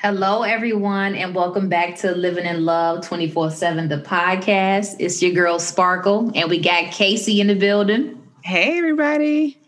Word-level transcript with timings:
Hello, 0.00 0.44
everyone, 0.44 1.16
and 1.16 1.34
welcome 1.34 1.68
back 1.68 1.96
to 1.96 2.12
Living 2.12 2.46
in 2.46 2.64
Love 2.64 3.04
24 3.04 3.50
7, 3.50 3.88
the 3.88 3.96
podcast. 3.96 4.94
It's 5.00 5.20
your 5.20 5.32
girl 5.32 5.58
Sparkle, 5.58 6.30
and 6.36 6.48
we 6.48 6.60
got 6.60 6.92
Casey 6.92 7.40
in 7.40 7.48
the 7.48 7.56
building. 7.56 8.22
Hey, 8.44 8.78
everybody. 8.78 9.58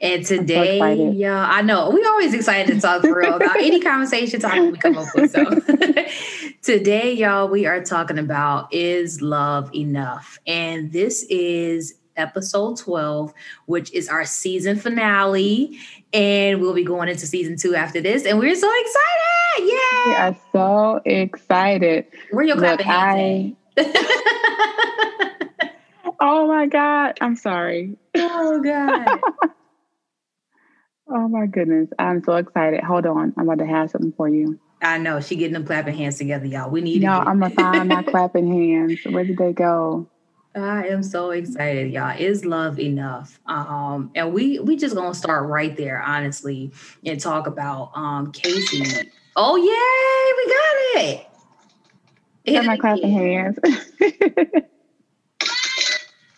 And 0.00 0.24
today, 0.24 0.78
so 0.78 1.10
y'all, 1.10 1.46
I 1.46 1.60
know 1.60 1.90
we 1.90 2.02
always 2.02 2.32
excited 2.32 2.74
to 2.74 2.80
talk 2.80 3.02
for 3.02 3.14
real 3.14 3.34
about 3.34 3.58
any 3.58 3.78
conversation 3.82 4.40
topic 4.40 4.72
we 4.72 4.78
come 4.78 4.96
up 4.96 5.08
with. 5.14 5.32
So 5.32 5.44
today, 6.62 7.12
y'all, 7.12 7.48
we 7.48 7.66
are 7.66 7.84
talking 7.84 8.18
about 8.18 8.72
is 8.72 9.20
love 9.20 9.70
enough? 9.74 10.38
And 10.46 10.92
this 10.92 11.24
is 11.24 11.92
episode 12.18 12.76
12, 12.76 13.32
which 13.66 13.92
is 13.92 14.08
our 14.08 14.24
season 14.24 14.76
finale. 14.76 15.78
And 16.12 16.60
we'll 16.60 16.74
be 16.74 16.84
going 16.84 17.08
into 17.08 17.26
season 17.26 17.56
two 17.56 17.74
after 17.74 18.00
this. 18.00 18.26
And 18.26 18.38
we're 18.38 18.54
so 18.54 18.70
excited. 18.80 19.72
Yeah. 19.72 20.06
We 20.06 20.14
are 20.14 20.36
so 20.52 21.00
excited. 21.04 22.06
Where 22.30 22.44
are 22.44 22.48
your 22.48 22.56
clapping 22.56 22.86
hands 22.86 23.56
I... 23.78 25.70
oh 26.20 26.46
my 26.48 26.66
God. 26.66 27.18
I'm 27.20 27.36
sorry. 27.36 27.96
Oh 28.14 28.60
God. 28.62 29.20
oh 31.08 31.28
my 31.28 31.46
goodness. 31.46 31.88
I'm 31.98 32.22
so 32.24 32.36
excited. 32.36 32.82
Hold 32.82 33.06
on. 33.06 33.34
I'm 33.36 33.48
about 33.48 33.64
to 33.64 33.66
have 33.66 33.90
something 33.90 34.12
for 34.12 34.28
you. 34.28 34.58
I 34.82 34.98
know. 34.98 35.20
She 35.20 35.36
getting 35.36 35.54
them 35.54 35.66
clapping 35.66 35.96
hands 35.96 36.18
together, 36.18 36.46
y'all. 36.46 36.70
We 36.70 36.80
need 36.80 37.02
No, 37.02 37.12
I'm 37.12 37.40
gonna 37.40 37.54
find 37.54 37.88
my 37.88 38.02
clapping 38.08 38.52
hands. 38.52 39.00
Where 39.04 39.24
did 39.24 39.36
they 39.36 39.52
go? 39.52 40.08
I 40.54 40.86
am 40.86 41.02
so 41.02 41.30
excited, 41.30 41.92
y'all. 41.92 42.16
Is 42.18 42.44
love 42.44 42.80
enough? 42.80 43.38
Um, 43.46 44.10
and 44.14 44.32
we 44.32 44.58
we 44.58 44.76
just 44.76 44.94
gonna 44.94 45.14
start 45.14 45.48
right 45.48 45.76
there, 45.76 46.02
honestly, 46.02 46.72
and 47.04 47.20
talk 47.20 47.46
about 47.46 47.92
um 47.94 48.32
Casey. 48.32 49.10
Oh 49.36 49.56
yay, 49.56 50.32
we 50.36 50.46
got 50.52 51.04
it. 51.04 51.26
Got 52.54 52.64
my 52.64 52.76
clapping 52.76 53.10
hands. 53.10 53.58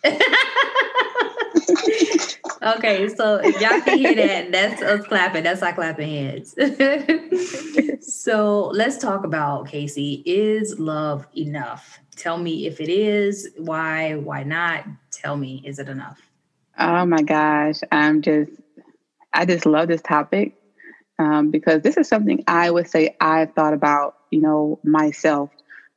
okay, 2.61 3.07
so 3.09 3.41
y'all 3.41 3.81
can 3.81 3.97
hear 3.97 4.15
that, 4.15 4.51
that's 4.51 4.81
us 4.81 5.05
clapping. 5.07 5.43
That's 5.43 5.61
our 5.61 5.73
clapping 5.73 6.09
hands. 6.09 6.55
so 8.07 8.67
let's 8.67 8.97
talk 8.97 9.23
about 9.23 9.67
Casey. 9.67 10.23
Is 10.25 10.79
love 10.79 11.27
enough? 11.35 11.99
Tell 12.15 12.37
me 12.37 12.67
if 12.67 12.79
it 12.79 12.89
is, 12.89 13.49
why, 13.57 14.15
why 14.15 14.43
not? 14.43 14.85
Tell 15.11 15.37
me, 15.37 15.61
is 15.65 15.79
it 15.79 15.89
enough? 15.89 16.21
Oh 16.77 17.05
my 17.05 17.21
gosh. 17.21 17.79
I'm 17.91 18.21
just, 18.21 18.51
I 19.33 19.45
just 19.45 19.65
love 19.65 19.87
this 19.87 20.01
topic 20.01 20.55
um, 21.19 21.51
because 21.51 21.81
this 21.81 21.97
is 21.97 22.07
something 22.07 22.43
I 22.47 22.71
would 22.71 22.89
say 22.89 23.15
I've 23.21 23.53
thought 23.53 23.73
about, 23.73 24.15
you 24.31 24.41
know, 24.41 24.79
myself 24.83 25.49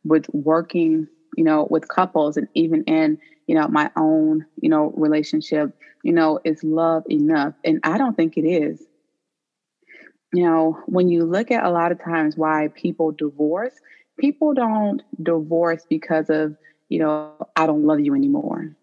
with 0.05 0.27
working, 0.33 1.09
you 1.37 1.45
know, 1.45 1.67
with 1.71 1.89
couples 1.89 2.37
and 2.37 2.49
even 2.55 2.85
in, 2.85 3.19
you 3.47 3.55
know, 3.55 3.69
my 3.69 3.91
own, 3.97 4.45
you 4.61 4.69
know, 4.69 4.93
relationship, 4.97 5.77
you 6.05 6.13
know, 6.13 6.39
is 6.45 6.63
love 6.63 7.03
enough? 7.11 7.55
And 7.65 7.81
I 7.83 7.99
don't 7.99 8.15
think 8.17 8.37
it 8.37 8.47
is. 8.47 8.81
You 10.33 10.45
know, 10.45 10.79
when 10.87 11.09
you 11.09 11.25
look 11.25 11.51
at 11.51 11.65
a 11.65 11.71
lot 11.71 11.91
of 11.91 12.03
times 12.03 12.37
why 12.37 12.69
people 12.75 13.11
divorce, 13.11 13.73
people 14.19 14.55
don't 14.55 15.03
divorce 15.21 15.85
because 15.89 16.31
of, 16.31 16.57
you 16.89 17.01
know, 17.01 17.33
I 17.57 17.67
don't 17.67 17.85
love 17.85 18.01
you 18.01 18.15
anymore. 18.15 18.77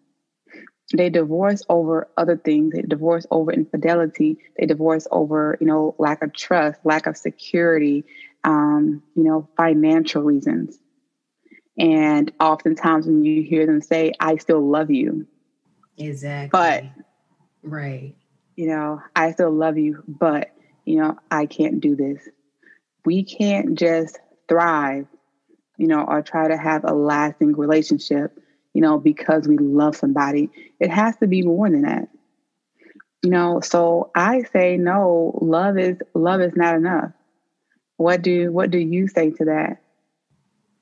They 0.94 1.08
divorce 1.08 1.62
over 1.68 2.08
other 2.16 2.36
things. 2.36 2.74
They 2.74 2.82
divorce 2.82 3.26
over 3.30 3.52
infidelity. 3.52 4.38
They 4.58 4.66
divorce 4.66 5.06
over, 5.10 5.56
you 5.60 5.66
know, 5.66 5.94
lack 5.98 6.22
of 6.22 6.34
trust, 6.34 6.80
lack 6.84 7.06
of 7.06 7.16
security, 7.16 8.04
um, 8.44 9.02
you 9.14 9.22
know, 9.22 9.48
financial 9.56 10.22
reasons. 10.22 10.78
And 11.78 12.32
oftentimes 12.40 13.06
when 13.06 13.24
you 13.24 13.42
hear 13.42 13.66
them 13.66 13.80
say, 13.80 14.12
I 14.20 14.36
still 14.36 14.68
love 14.68 14.90
you. 14.90 15.26
Exactly. 15.96 16.48
But, 16.50 16.84
right. 17.62 18.14
You 18.56 18.66
know, 18.68 19.02
I 19.16 19.32
still 19.32 19.50
love 19.50 19.78
you, 19.78 20.02
but, 20.06 20.50
you 20.84 20.96
know, 20.96 21.16
I 21.30 21.46
can't 21.46 21.80
do 21.80 21.96
this. 21.96 22.28
We 23.04 23.24
can't 23.24 23.78
just 23.78 24.18
thrive 24.48 25.06
you 25.82 25.88
know, 25.88 26.04
or 26.04 26.22
try 26.22 26.46
to 26.46 26.56
have 26.56 26.84
a 26.84 26.92
lasting 26.94 27.54
relationship, 27.54 28.38
you 28.72 28.80
know, 28.80 28.98
because 28.98 29.48
we 29.48 29.58
love 29.58 29.96
somebody. 29.96 30.48
It 30.78 30.90
has 30.90 31.16
to 31.16 31.26
be 31.26 31.42
more 31.42 31.68
than 31.68 31.82
that. 31.82 32.08
You 33.22 33.30
know, 33.30 33.60
so 33.60 34.10
I 34.14 34.42
say 34.52 34.76
no, 34.76 35.36
love 35.40 35.78
is 35.78 35.96
love 36.14 36.40
is 36.40 36.52
not 36.54 36.76
enough. 36.76 37.10
What 37.96 38.22
do 38.22 38.52
what 38.52 38.70
do 38.70 38.78
you 38.78 39.08
say 39.08 39.30
to 39.30 39.44
that? 39.46 39.82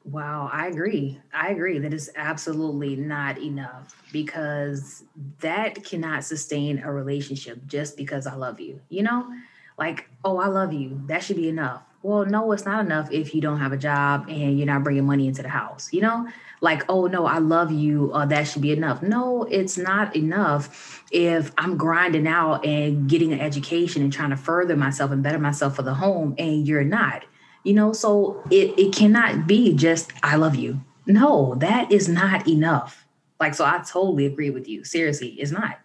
Wow, 0.05 0.49
I 0.53 0.67
agree. 0.67 1.21
I 1.33 1.51
agree 1.51 1.79
that 1.79 1.93
it's 1.93 2.09
absolutely 2.17 2.97
not 2.97 3.39
enough 3.39 3.95
because 4.13 5.05
that 5.41 5.85
cannot 5.85 6.25
sustain 6.25 6.79
a 6.79 6.91
relationship 6.91 7.67
just 7.67 7.97
because 7.97 8.27
I 8.27 8.35
love 8.35 8.61
you. 8.61 8.81
You 8.89 9.03
know, 9.03 9.31
like, 9.79 10.09
oh, 10.25 10.39
I 10.39 10.47
love 10.47 10.73
you. 10.73 11.03
That 11.07 11.23
should 11.23 11.37
be 11.37 11.49
enough 11.49 11.83
well, 12.03 12.25
no, 12.25 12.51
it's 12.53 12.65
not 12.65 12.85
enough 12.85 13.13
if 13.13 13.35
you 13.35 13.43
don't 13.43 13.59
have 13.59 13.73
a 13.73 13.77
job 13.77 14.27
and 14.29 14.57
you're 14.57 14.67
not 14.67 14.83
bringing 14.83 15.05
money 15.05 15.27
into 15.27 15.43
the 15.43 15.49
house. 15.51 15.93
You 15.93 16.01
know, 16.01 16.29
like, 16.63 16.83
oh 16.89 17.07
no, 17.07 17.27
I 17.27 17.39
love 17.39 17.71
you. 17.71 18.11
Uh, 18.15 18.25
that 18.27 18.45
should 18.45 18.63
be 18.63 18.73
enough. 18.73 19.03
No, 19.03 19.45
it's 19.45 19.77
not 19.77 20.17
enough 20.17 21.05
if 21.13 21.53
I'm 21.59 21.77
grinding 21.77 22.27
out 22.27 22.65
and 22.65 23.09
getting 23.09 23.33
an 23.33 23.41
education 23.41 24.03
and 24.03 24.13
trying 24.13 24.31
to 24.31 24.37
further 24.37 24.77
myself 24.77 25.11
and 25.11 25.23
better 25.23 25.39
myself 25.39 25.77
for 25.77 25.83
the 25.83 25.95
home, 25.95 26.35
and 26.39 26.67
you're 26.67 26.85
not. 26.85 27.25
You 27.65 27.75
know, 27.75 27.93
so 27.93 28.43
it 28.51 28.79
it 28.79 28.95
cannot 28.95 29.47
be 29.47 29.75
just 29.75 30.13
I 30.23 30.37
love 30.37 30.57
you. 30.57 30.81
No, 31.07 31.55
that 31.57 31.91
is 31.93 32.09
not 32.09 32.49
enough. 32.49 33.07
Like, 33.39 33.55
so 33.55 33.65
I 33.65 33.79
totally 33.79 34.27
agree 34.27 34.51
with 34.51 34.69
you. 34.69 34.85
Seriously, 34.85 35.29
it's 35.39 35.51
not. 35.51 35.79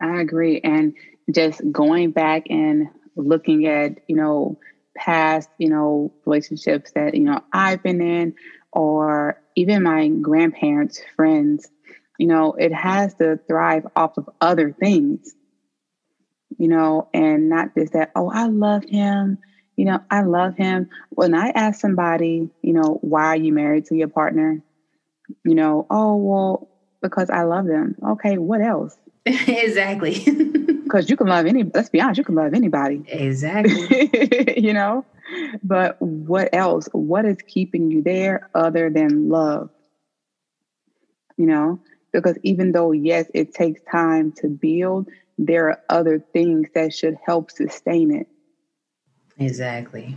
I 0.00 0.20
agree, 0.20 0.60
and 0.62 0.94
just 1.30 1.60
going 1.72 2.10
back 2.10 2.44
and 2.50 2.88
looking 3.16 3.66
at 3.66 3.98
you 4.08 4.16
know 4.16 4.58
past, 4.96 5.48
you 5.58 5.68
know, 5.68 6.12
relationships 6.24 6.90
that, 6.92 7.14
you 7.14 7.20
know, 7.20 7.40
I've 7.52 7.82
been 7.82 8.00
in 8.00 8.34
or 8.72 9.40
even 9.54 9.82
my 9.82 10.08
grandparents' 10.08 11.00
friends, 11.14 11.70
you 12.18 12.26
know, 12.26 12.54
it 12.54 12.72
has 12.72 13.14
to 13.14 13.38
thrive 13.46 13.86
off 13.94 14.16
of 14.16 14.28
other 14.40 14.72
things, 14.72 15.34
you 16.58 16.68
know, 16.68 17.08
and 17.14 17.48
not 17.48 17.74
just 17.76 17.92
that, 17.92 18.10
oh, 18.16 18.30
I 18.30 18.46
love 18.46 18.84
him, 18.84 19.38
you 19.76 19.84
know, 19.84 20.00
I 20.10 20.22
love 20.22 20.56
him. 20.56 20.88
When 21.10 21.34
I 21.34 21.50
ask 21.50 21.80
somebody, 21.80 22.48
you 22.62 22.72
know, 22.72 22.98
why 23.02 23.26
are 23.26 23.36
you 23.36 23.52
married 23.52 23.86
to 23.86 23.96
your 23.96 24.08
partner? 24.08 24.62
You 25.44 25.54
know, 25.54 25.86
oh, 25.90 26.16
well, 26.16 26.68
because 27.02 27.30
I 27.30 27.42
love 27.42 27.66
them. 27.66 27.96
Okay, 28.02 28.38
what 28.38 28.60
else? 28.60 28.96
exactly. 29.26 30.24
because 30.86 31.10
you 31.10 31.16
can 31.16 31.26
love 31.26 31.46
any 31.46 31.64
let's 31.74 31.88
be 31.88 32.00
honest 32.00 32.18
you 32.18 32.24
can 32.24 32.36
love 32.36 32.54
anybody 32.54 33.02
exactly 33.08 34.56
you 34.56 34.72
know 34.72 35.04
but 35.62 36.00
what 36.00 36.48
else 36.52 36.88
what 36.92 37.24
is 37.24 37.36
keeping 37.48 37.90
you 37.90 38.02
there 38.02 38.48
other 38.54 38.88
than 38.88 39.28
love 39.28 39.68
you 41.36 41.46
know 41.46 41.80
because 42.12 42.38
even 42.42 42.72
though 42.72 42.92
yes 42.92 43.26
it 43.34 43.52
takes 43.52 43.80
time 43.90 44.32
to 44.32 44.48
build 44.48 45.08
there 45.38 45.70
are 45.70 45.82
other 45.88 46.20
things 46.32 46.68
that 46.74 46.94
should 46.94 47.16
help 47.26 47.50
sustain 47.50 48.14
it 48.14 48.28
exactly 49.38 50.16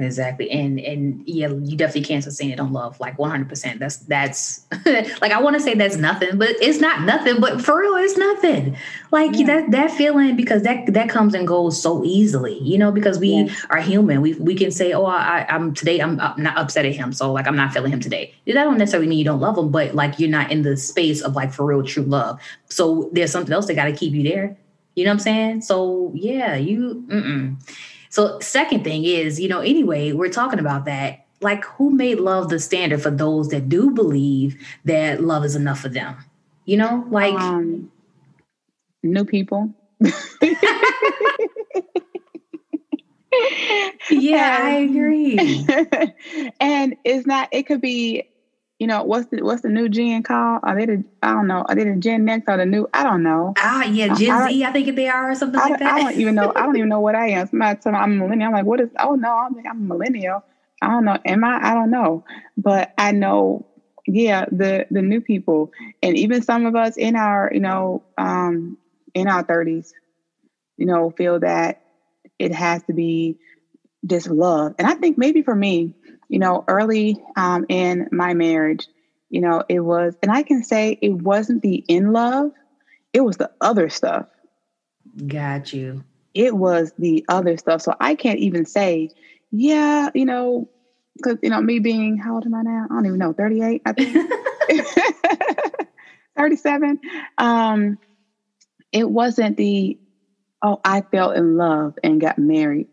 Exactly. 0.00 0.50
And 0.50 0.80
and 0.80 1.22
yeah, 1.26 1.48
you 1.48 1.76
definitely 1.76 2.04
can't 2.04 2.24
sustain 2.24 2.50
it 2.50 2.58
on 2.58 2.72
love 2.72 2.98
like 3.00 3.18
100%. 3.18 3.78
That's 3.78 3.96
that's 3.96 4.66
like 5.20 5.32
I 5.32 5.40
want 5.40 5.56
to 5.56 5.60
say 5.60 5.74
that's 5.74 5.96
nothing, 5.96 6.38
but 6.38 6.50
it's 6.60 6.80
not 6.80 7.02
nothing, 7.02 7.40
but 7.40 7.60
for 7.60 7.78
real 7.78 7.94
it's 7.96 8.16
nothing. 8.16 8.76
Like 9.10 9.32
yeah. 9.34 9.46
that 9.46 9.70
that 9.72 9.90
feeling 9.90 10.36
because 10.36 10.62
that 10.62 10.92
that 10.94 11.10
comes 11.10 11.34
and 11.34 11.46
goes 11.46 11.80
so 11.80 12.02
easily, 12.04 12.58
you 12.60 12.78
know, 12.78 12.90
because 12.90 13.18
we 13.18 13.28
yeah. 13.28 13.54
are 13.68 13.80
human. 13.80 14.22
We 14.22 14.34
we 14.34 14.54
can 14.54 14.70
say, 14.70 14.92
"Oh, 14.92 15.04
I 15.04 15.44
I'm 15.48 15.74
today 15.74 16.00
I'm 16.00 16.16
not 16.16 16.56
upset 16.56 16.86
at 16.86 16.94
him, 16.94 17.12
so 17.12 17.32
like 17.32 17.46
I'm 17.46 17.56
not 17.56 17.72
feeling 17.72 17.92
him 17.92 18.00
today." 18.00 18.34
That 18.46 18.54
don't 18.54 18.78
necessarily 18.78 19.08
mean 19.08 19.18
you 19.18 19.24
don't 19.24 19.40
love 19.40 19.58
him, 19.58 19.70
but 19.70 19.94
like 19.94 20.18
you're 20.18 20.30
not 20.30 20.50
in 20.50 20.62
the 20.62 20.76
space 20.76 21.20
of 21.20 21.34
like 21.34 21.52
for 21.52 21.66
real 21.66 21.82
true 21.82 22.04
love. 22.04 22.40
So 22.68 23.10
there's 23.12 23.32
something 23.32 23.52
else 23.52 23.66
that 23.66 23.74
got 23.74 23.84
to 23.84 23.92
keep 23.92 24.14
you 24.14 24.22
there. 24.22 24.56
You 24.96 25.04
know 25.04 25.10
what 25.10 25.14
I'm 25.14 25.20
saying? 25.20 25.60
So 25.62 26.12
yeah, 26.14 26.56
you 26.56 27.04
mm-mm. 27.08 27.56
So, 28.10 28.38
second 28.40 28.82
thing 28.84 29.04
is, 29.04 29.40
you 29.40 29.48
know, 29.48 29.60
anyway, 29.60 30.12
we're 30.12 30.28
talking 30.28 30.58
about 30.58 30.84
that. 30.84 31.24
Like, 31.40 31.64
who 31.64 31.90
made 31.90 32.20
love 32.20 32.50
the 32.50 32.58
standard 32.58 33.02
for 33.02 33.10
those 33.10 33.48
that 33.48 33.68
do 33.68 33.90
believe 33.90 34.60
that 34.84 35.22
love 35.22 35.44
is 35.44 35.56
enough 35.56 35.80
for 35.80 35.88
them? 35.88 36.16
You 36.66 36.76
know, 36.76 37.06
like 37.08 37.34
um, 37.34 37.90
new 39.02 39.24
people. 39.24 39.72
yeah, 44.10 44.58
I 44.60 44.86
agree. 44.88 45.38
and 46.60 46.96
it's 47.04 47.26
not, 47.26 47.48
it 47.52 47.66
could 47.66 47.80
be 47.80 48.28
you 48.80 48.86
know, 48.86 49.04
what's 49.04 49.26
the 49.26 49.42
what's 49.42 49.60
the 49.60 49.68
new 49.68 49.90
gen 49.90 50.22
called? 50.22 50.60
Are 50.62 50.74
they 50.74 50.86
the 50.86 51.04
I 51.22 51.34
don't 51.34 51.46
know. 51.46 51.62
Are 51.68 51.74
they 51.74 51.84
the 51.84 51.96
Gen 51.96 52.24
Next 52.24 52.48
or 52.48 52.56
the 52.56 52.64
new? 52.64 52.88
I 52.94 53.04
don't 53.04 53.22
know. 53.22 53.52
Ah, 53.58 53.84
yeah, 53.84 54.14
Gen 54.14 54.30
I, 54.30 54.48
Z. 54.48 54.64
I, 54.64 54.68
I 54.70 54.72
think 54.72 54.88
if 54.88 54.96
they 54.96 55.06
are 55.06 55.30
or 55.30 55.34
something 55.34 55.60
I, 55.60 55.68
like 55.68 55.78
that. 55.80 55.92
I 55.92 55.98
don't 56.00 56.14
even 56.14 56.34
know. 56.34 56.50
I 56.56 56.62
don't 56.62 56.76
even 56.76 56.88
know 56.88 57.00
what 57.00 57.14
I 57.14 57.28
am. 57.28 57.46
Somebody 57.46 57.78
told 57.78 57.94
me 57.94 58.00
I'm 58.00 58.12
a 58.12 58.16
millennial. 58.16 58.46
I'm 58.48 58.52
like, 58.54 58.64
what 58.64 58.80
is? 58.80 58.88
Oh 58.98 59.16
no, 59.16 59.28
I'm 59.28 59.54
like, 59.54 59.66
I'm 59.68 59.82
a 59.82 59.94
millennial. 59.94 60.42
I 60.80 60.86
don't 60.88 61.04
know. 61.04 61.18
Am 61.26 61.44
I? 61.44 61.60
I 61.62 61.74
don't 61.74 61.90
know. 61.90 62.24
But 62.56 62.90
I 62.96 63.12
know, 63.12 63.66
yeah, 64.06 64.46
the 64.50 64.86
the 64.90 65.02
new 65.02 65.20
people, 65.20 65.72
and 66.02 66.16
even 66.16 66.40
some 66.40 66.64
of 66.64 66.74
us 66.74 66.96
in 66.96 67.16
our, 67.16 67.50
you 67.52 67.60
know, 67.60 68.02
um, 68.16 68.78
in 69.12 69.28
our 69.28 69.42
thirties, 69.42 69.92
you 70.78 70.86
know, 70.86 71.10
feel 71.10 71.38
that 71.40 71.82
it 72.38 72.54
has 72.54 72.82
to 72.84 72.94
be 72.94 73.36
this 74.02 74.26
love. 74.26 74.74
And 74.78 74.88
I 74.88 74.94
think 74.94 75.18
maybe 75.18 75.42
for 75.42 75.54
me, 75.54 75.92
you 76.30 76.38
know, 76.38 76.64
early 76.68 77.20
um, 77.36 77.66
in 77.68 78.08
my 78.12 78.32
marriage, 78.34 78.86
you 79.30 79.40
know, 79.40 79.64
it 79.68 79.80
was, 79.80 80.14
and 80.22 80.30
I 80.30 80.44
can 80.44 80.62
say 80.62 80.96
it 81.02 81.12
wasn't 81.12 81.62
the 81.62 81.84
in 81.88 82.12
love, 82.12 82.52
it 83.12 83.22
was 83.22 83.36
the 83.36 83.50
other 83.60 83.88
stuff. 83.88 84.26
Got 85.26 85.72
you. 85.72 86.04
It 86.32 86.56
was 86.56 86.92
the 86.96 87.24
other 87.28 87.56
stuff. 87.56 87.82
So 87.82 87.94
I 87.98 88.14
can't 88.14 88.38
even 88.38 88.64
say, 88.64 89.10
yeah, 89.50 90.10
you 90.14 90.24
know, 90.24 90.68
because, 91.16 91.36
you 91.42 91.50
know, 91.50 91.60
me 91.60 91.80
being, 91.80 92.16
how 92.16 92.34
old 92.34 92.46
am 92.46 92.54
I 92.54 92.62
now? 92.62 92.86
I 92.88 92.94
don't 92.94 93.06
even 93.06 93.18
know, 93.18 93.32
38, 93.32 93.82
I 93.84 93.92
think. 93.92 94.30
37. 96.36 97.00
Um, 97.38 97.98
it 98.92 99.10
wasn't 99.10 99.56
the, 99.56 99.98
oh, 100.62 100.80
I 100.84 101.00
fell 101.00 101.32
in 101.32 101.56
love 101.56 101.98
and 102.04 102.20
got 102.20 102.38
married. 102.38 102.86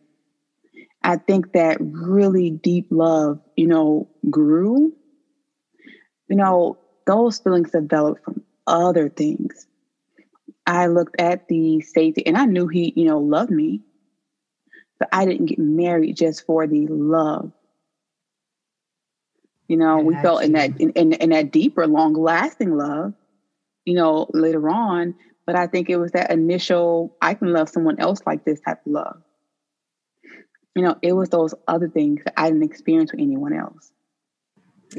I 1.04 1.18
think 1.18 1.54
that 1.54 1.78
really 1.80 2.50
deep 2.50 2.88
love, 2.90 3.40
you 3.56 3.68
know, 3.68 4.10
grew. 4.30 4.94
You 6.28 6.36
know, 6.36 6.78
those 7.06 7.40
feelings 7.40 7.72
developed 7.72 8.24
from 8.24 8.44
other 8.66 9.10
things. 9.10 9.68
I 10.66 10.88
looked 10.88 11.22
at 11.22 11.48
the 11.48 11.82
safety 11.82 12.26
and 12.26 12.38
I 12.38 12.46
knew 12.46 12.68
he, 12.68 12.92
you 12.96 13.06
know, 13.06 13.20
loved 13.20 13.52
me, 13.52 13.82
but 15.00 15.08
I 15.14 15.26
didn't 15.26 15.46
get 15.46 15.60
married 15.60 16.18
just 16.18 16.46
for 16.46 16.68
the 16.68 16.88
love. 16.88 17.54
You 19.70 19.78
know, 19.78 20.00
we 20.00 20.16
felt 20.16 20.44
in 20.44 20.54
that 20.54 20.80
in, 20.80 20.92
in, 20.92 21.14
in 21.14 21.30
that 21.30 21.52
deeper, 21.52 21.88
long 21.88 22.14
lasting 22.14 22.76
love, 22.76 23.14
you 23.86 23.94
know, 23.94 24.28
later 24.34 24.70
on. 24.70 25.16
But 25.46 25.56
I 25.56 25.68
think 25.68 25.90
it 25.90 25.98
was 25.98 26.12
that 26.12 26.32
initial, 26.32 27.16
I 27.22 27.34
can 27.34 27.54
love 27.54 27.70
someone 27.70 28.00
else 28.00 28.20
like 28.26 28.44
this 28.44 28.60
type 28.60 28.80
of 28.86 28.92
love 28.92 29.22
you 30.78 30.84
know, 30.84 30.96
it 31.02 31.14
was 31.14 31.30
those 31.30 31.56
other 31.68 31.90
things 31.90 32.24
that 32.24 32.36
I 32.38 32.50
didn't 32.50 32.64
experience 32.64 33.12
with 33.12 33.20
anyone 33.20 33.52
else. 33.52 33.92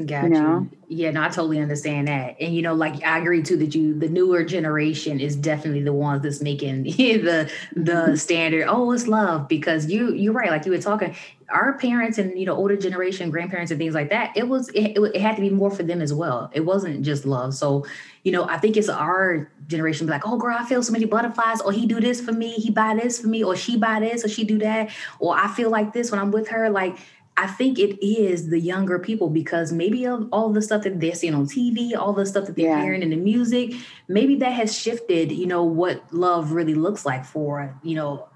Got 0.05 0.25
you. 0.25 0.29
Know? 0.29 0.67
Yeah, 0.87 1.11
no, 1.11 1.23
I 1.23 1.29
totally 1.29 1.59
understand 1.59 2.07
that. 2.07 2.37
And 2.39 2.55
you 2.55 2.61
know, 2.61 2.75
like 2.75 3.03
I 3.03 3.17
agree 3.17 3.41
too 3.41 3.57
that 3.57 3.73
you 3.73 3.97
the 3.97 4.07
newer 4.07 4.43
generation 4.43 5.19
is 5.19 5.35
definitely 5.35 5.81
the 5.81 5.93
ones 5.93 6.21
that's 6.21 6.41
making 6.41 6.83
the 6.83 7.51
the 7.75 7.91
mm-hmm. 7.91 8.15
standard. 8.15 8.67
Oh, 8.67 8.91
it's 8.91 9.07
love 9.07 9.47
because 9.47 9.89
you 9.89 10.13
you're 10.13 10.33
right. 10.33 10.51
Like 10.51 10.65
you 10.65 10.71
were 10.71 10.77
talking, 10.77 11.15
our 11.49 11.77
parents 11.77 12.19
and 12.19 12.37
you 12.39 12.45
know 12.45 12.55
older 12.55 12.77
generation, 12.77 13.31
grandparents 13.31 13.71
and 13.71 13.79
things 13.79 13.95
like 13.95 14.09
that. 14.09 14.37
It 14.37 14.47
was 14.47 14.69
it, 14.69 14.97
it, 14.97 15.15
it 15.15 15.21
had 15.21 15.35
to 15.37 15.41
be 15.41 15.49
more 15.49 15.71
for 15.71 15.83
them 15.83 16.01
as 16.01 16.13
well. 16.13 16.51
It 16.53 16.61
wasn't 16.61 17.03
just 17.03 17.25
love. 17.25 17.55
So 17.55 17.85
you 18.23 18.31
know, 18.31 18.43
I 18.43 18.57
think 18.57 18.77
it's 18.77 18.89
our 18.89 19.49
generation 19.67 20.05
be 20.05 20.11
like, 20.11 20.27
oh 20.27 20.37
girl, 20.37 20.55
I 20.59 20.65
feel 20.65 20.83
so 20.83 20.91
many 20.91 21.05
butterflies, 21.05 21.61
or 21.61 21.71
he 21.71 21.87
do 21.87 21.99
this 21.99 22.21
for 22.21 22.31
me, 22.31 22.51
he 22.51 22.69
buy 22.69 22.97
this 23.01 23.19
for 23.19 23.27
me, 23.27 23.43
or 23.43 23.55
she 23.55 23.77
buy 23.77 24.01
this, 24.01 24.23
or 24.23 24.27
she 24.27 24.43
do 24.43 24.59
that, 24.59 24.91
or 25.19 25.35
I 25.35 25.47
feel 25.47 25.69
like 25.69 25.93
this 25.93 26.11
when 26.11 26.19
I'm 26.19 26.31
with 26.31 26.49
her. 26.49 26.69
Like 26.69 26.97
I 27.39 27.47
think 27.47 27.79
it 27.79 28.05
is 28.05 28.49
the 28.49 28.59
younger 28.59 28.99
people 28.99 29.29
because 29.29 29.71
maybe 29.71 30.05
of 30.05 30.27
all 30.33 30.51
the 30.51 30.61
stuff 30.61 30.83
that 30.83 30.99
they're 30.99 31.15
seeing 31.15 31.33
on 31.33 31.45
TV, 31.45 31.95
all 31.95 32.11
the 32.11 32.25
stuff 32.25 32.47
that 32.47 32.57
they're 32.57 32.65
yeah. 32.65 32.83
hearing 32.83 33.01
in 33.01 33.11
the 33.11 33.15
music, 33.15 33.75
maybe 34.09 34.35
that 34.35 34.51
has 34.51 34.77
shifted, 34.77 35.31
you 35.31 35.47
know, 35.47 35.63
what 35.63 36.03
love 36.13 36.51
really 36.51 36.73
looks 36.75 37.05
like 37.05 37.23
for, 37.23 37.73
you 37.81 37.95
know, 37.95 38.27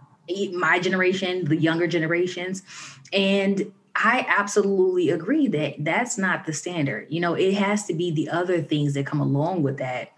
my 0.53 0.79
generation, 0.79 1.43
the 1.43 1.57
younger 1.57 1.85
generations. 1.85 2.63
And 3.11 3.73
I 3.93 4.25
absolutely 4.29 5.09
agree 5.09 5.49
that 5.49 5.83
that's 5.83 6.17
not 6.17 6.45
the 6.45 6.53
standard. 6.53 7.07
You 7.09 7.19
know, 7.19 7.33
it 7.33 7.55
has 7.55 7.85
to 7.87 7.93
be 7.93 8.09
the 8.09 8.29
other 8.29 8.61
things 8.61 8.93
that 8.93 9.05
come 9.05 9.19
along 9.19 9.63
with 9.63 9.79
that 9.79 10.13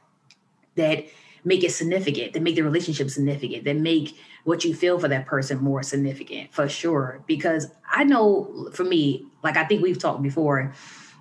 that 0.76 1.06
make 1.44 1.64
it 1.64 1.72
significant, 1.72 2.34
that 2.34 2.44
make 2.44 2.56
the 2.56 2.62
relationship 2.62 3.10
significant, 3.10 3.64
that 3.64 3.78
make 3.78 4.16
what 4.46 4.64
you 4.64 4.74
feel 4.74 4.98
for 4.98 5.08
that 5.10 5.26
person 5.26 5.58
more 5.62 5.84
significant 5.84 6.54
for 6.54 6.70
sure. 6.70 7.22
Because 7.28 7.68
I 7.92 8.04
know 8.06 8.70
for 8.74 8.84
me, 8.84 9.26
like 9.44 9.58
I 9.58 9.66
think 9.66 9.82
we've 9.82 10.00
talked 10.00 10.24
before, 10.24 10.74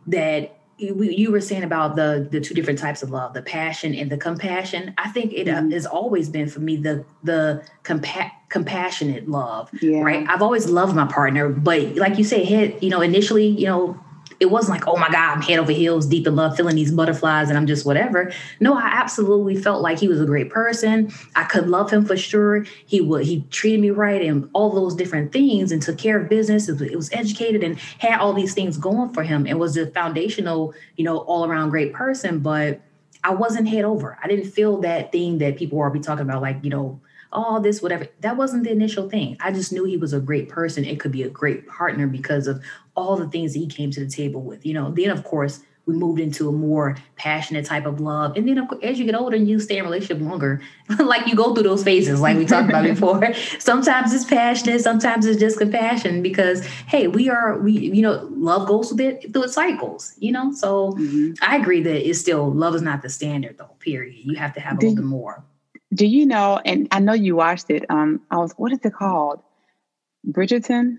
that 0.06 0.60
you 0.76 1.30
were 1.30 1.40
saying 1.40 1.62
about 1.62 1.94
the 1.94 2.28
the 2.30 2.40
two 2.40 2.52
different 2.52 2.78
types 2.78 3.02
of 3.02 3.10
love 3.10 3.32
the 3.32 3.42
passion 3.42 3.94
and 3.94 4.10
the 4.10 4.16
compassion 4.16 4.92
i 4.98 5.08
think 5.08 5.32
it 5.32 5.48
uh, 5.48 5.54
mm-hmm. 5.54 5.70
has 5.70 5.86
always 5.86 6.28
been 6.28 6.48
for 6.48 6.58
me 6.58 6.76
the 6.76 7.04
the 7.22 7.64
compa- 7.84 8.32
compassionate 8.48 9.28
love 9.28 9.70
yeah. 9.80 10.00
right 10.00 10.26
i've 10.28 10.42
always 10.42 10.68
loved 10.68 10.96
my 10.96 11.06
partner 11.06 11.48
but 11.48 11.94
like 11.94 12.18
you 12.18 12.24
say 12.24 12.44
hit 12.44 12.82
you 12.82 12.90
know 12.90 13.00
initially 13.00 13.46
you 13.46 13.66
know 13.66 13.98
it 14.40 14.46
wasn't 14.46 14.78
like, 14.78 14.88
oh 14.88 14.96
my 14.96 15.08
God, 15.08 15.36
I'm 15.36 15.42
head 15.42 15.58
over 15.58 15.72
heels, 15.72 16.06
deep 16.06 16.26
in 16.26 16.36
love, 16.36 16.56
feeling 16.56 16.76
these 16.76 16.92
butterflies, 16.92 17.48
and 17.48 17.58
I'm 17.58 17.66
just 17.66 17.86
whatever. 17.86 18.32
No, 18.60 18.74
I 18.74 18.86
absolutely 18.86 19.56
felt 19.56 19.82
like 19.82 19.98
he 19.98 20.08
was 20.08 20.20
a 20.20 20.26
great 20.26 20.50
person. 20.50 21.12
I 21.36 21.44
could 21.44 21.68
love 21.68 21.90
him 21.90 22.04
for 22.04 22.16
sure. 22.16 22.64
He 22.86 23.00
would 23.00 23.24
he 23.24 23.42
treated 23.50 23.80
me 23.80 23.90
right 23.90 24.22
and 24.22 24.48
all 24.52 24.70
those 24.70 24.94
different 24.94 25.32
things 25.32 25.72
and 25.72 25.82
took 25.82 25.98
care 25.98 26.20
of 26.20 26.28
business. 26.28 26.68
It 26.68 26.72
was, 26.72 26.82
it 26.82 26.96
was 26.96 27.12
educated 27.12 27.62
and 27.62 27.78
had 27.98 28.20
all 28.20 28.32
these 28.32 28.54
things 28.54 28.76
going 28.76 29.12
for 29.12 29.22
him 29.22 29.46
and 29.46 29.58
was 29.58 29.76
a 29.76 29.86
foundational, 29.88 30.74
you 30.96 31.04
know, 31.04 31.18
all 31.18 31.44
around 31.44 31.70
great 31.70 31.92
person. 31.92 32.40
But 32.40 32.80
I 33.22 33.34
wasn't 33.34 33.68
head 33.68 33.84
over. 33.84 34.18
I 34.22 34.28
didn't 34.28 34.50
feel 34.50 34.80
that 34.82 35.10
thing 35.10 35.38
that 35.38 35.56
people 35.56 35.80
are 35.80 35.90
be 35.90 36.00
talking 36.00 36.22
about, 36.22 36.42
like, 36.42 36.58
you 36.62 36.70
know, 36.70 37.00
all 37.34 37.60
this, 37.60 37.82
whatever. 37.82 38.06
That 38.20 38.36
wasn't 38.36 38.64
the 38.64 38.70
initial 38.70 39.10
thing. 39.10 39.36
I 39.40 39.52
just 39.52 39.72
knew 39.72 39.84
he 39.84 39.96
was 39.96 40.12
a 40.12 40.20
great 40.20 40.48
person. 40.48 40.84
It 40.84 41.00
could 41.00 41.12
be 41.12 41.22
a 41.22 41.28
great 41.28 41.66
partner 41.66 42.06
because 42.06 42.46
of 42.46 42.62
all 42.96 43.16
the 43.16 43.28
things 43.28 43.52
that 43.52 43.58
he 43.58 43.66
came 43.66 43.90
to 43.90 44.00
the 44.00 44.10
table 44.10 44.42
with. 44.42 44.64
You 44.64 44.74
know, 44.74 44.90
then 44.90 45.10
of 45.10 45.24
course 45.24 45.60
we 45.86 45.94
moved 45.94 46.18
into 46.18 46.48
a 46.48 46.52
more 46.52 46.96
passionate 47.16 47.66
type 47.66 47.84
of 47.84 48.00
love. 48.00 48.36
And 48.36 48.48
then 48.48 48.58
of 48.58 48.68
course, 48.68 48.82
as 48.82 48.98
you 48.98 49.04
get 49.04 49.14
older 49.14 49.36
and 49.36 49.46
you 49.46 49.60
stay 49.60 49.76
in 49.76 49.84
relationship 49.84 50.20
longer, 50.20 50.62
like 50.98 51.26
you 51.26 51.34
go 51.34 51.54
through 51.54 51.64
those 51.64 51.84
phases, 51.84 52.20
like 52.20 52.38
we 52.38 52.46
talked 52.46 52.70
about 52.70 52.84
before. 52.94 53.34
Sometimes 53.58 54.14
it's 54.14 54.24
passionate, 54.24 54.80
sometimes 54.80 55.26
it's 55.26 55.38
just 55.38 55.58
compassion 55.58 56.22
because 56.22 56.64
hey, 56.86 57.08
we 57.08 57.28
are 57.28 57.58
we 57.58 57.72
you 57.72 58.02
know, 58.02 58.28
love 58.32 58.66
goes 58.66 58.90
through 58.90 59.06
it 59.06 59.32
through 59.32 59.44
its 59.44 59.54
cycles, 59.54 60.14
you 60.18 60.32
know. 60.32 60.52
So 60.52 60.92
mm-hmm. 60.92 61.32
I 61.42 61.56
agree 61.56 61.82
that 61.82 62.08
it's 62.08 62.20
still 62.20 62.50
love 62.52 62.74
is 62.74 62.82
not 62.82 63.02
the 63.02 63.10
standard 63.10 63.58
though, 63.58 63.76
period. 63.80 64.14
You 64.16 64.36
have 64.36 64.54
to 64.54 64.60
have 64.60 64.78
a 64.78 64.80
little 64.80 64.96
bit 64.96 65.04
more. 65.04 65.44
Do 65.94 66.06
you 66.06 66.26
know, 66.26 66.60
and 66.64 66.88
I 66.90 66.98
know 66.98 67.12
you 67.12 67.36
watched 67.36 67.70
it, 67.70 67.84
um, 67.88 68.20
I 68.30 68.38
was 68.38 68.52
what 68.56 68.72
is 68.72 68.80
it 68.82 68.92
called? 68.92 69.40
Bridgerton? 70.26 70.98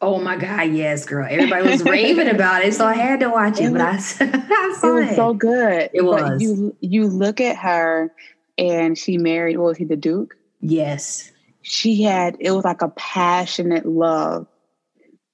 Oh 0.00 0.20
my 0.20 0.36
God, 0.36 0.70
yes, 0.72 1.04
girl. 1.04 1.26
Everybody 1.28 1.68
was 1.68 1.82
raving 1.82 2.28
about 2.28 2.64
it, 2.64 2.74
so 2.74 2.86
I 2.86 2.94
had 2.94 3.20
to 3.20 3.28
watch 3.30 3.60
it. 3.60 3.64
it 3.64 3.72
but 3.72 3.80
I, 3.80 3.94
I 3.94 3.98
saw 3.98 4.96
it. 4.96 5.00
Was 5.00 5.10
it. 5.10 5.16
so 5.16 5.34
good. 5.34 5.90
It 5.92 6.02
was. 6.02 6.22
But 6.22 6.40
you 6.40 6.76
you 6.80 7.08
look 7.08 7.40
at 7.40 7.56
her 7.56 8.12
and 8.56 8.96
she 8.96 9.18
married, 9.18 9.56
what 9.58 9.68
was 9.68 9.78
he, 9.78 9.84
the 9.84 9.96
Duke? 9.96 10.36
Yes. 10.60 11.32
She 11.62 12.02
had 12.02 12.36
it 12.38 12.52
was 12.52 12.64
like 12.64 12.82
a 12.82 12.88
passionate 12.88 13.86
love 13.86 14.46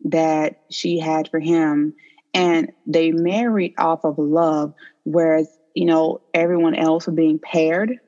that 0.05 0.61
she 0.71 0.99
had 0.99 1.29
for 1.29 1.41
him. 1.41 1.95
And 2.33 2.73
they 2.87 3.13
married 3.13 3.75
off 3.79 4.05
of 4.05 4.19
love, 4.19 4.75
whereas, 5.05 5.49
you 5.75 5.87
know, 5.87 6.21
everyone 6.33 6.75
else 6.75 7.07
was 7.07 7.15
being 7.15 7.39
paired. 7.39 7.99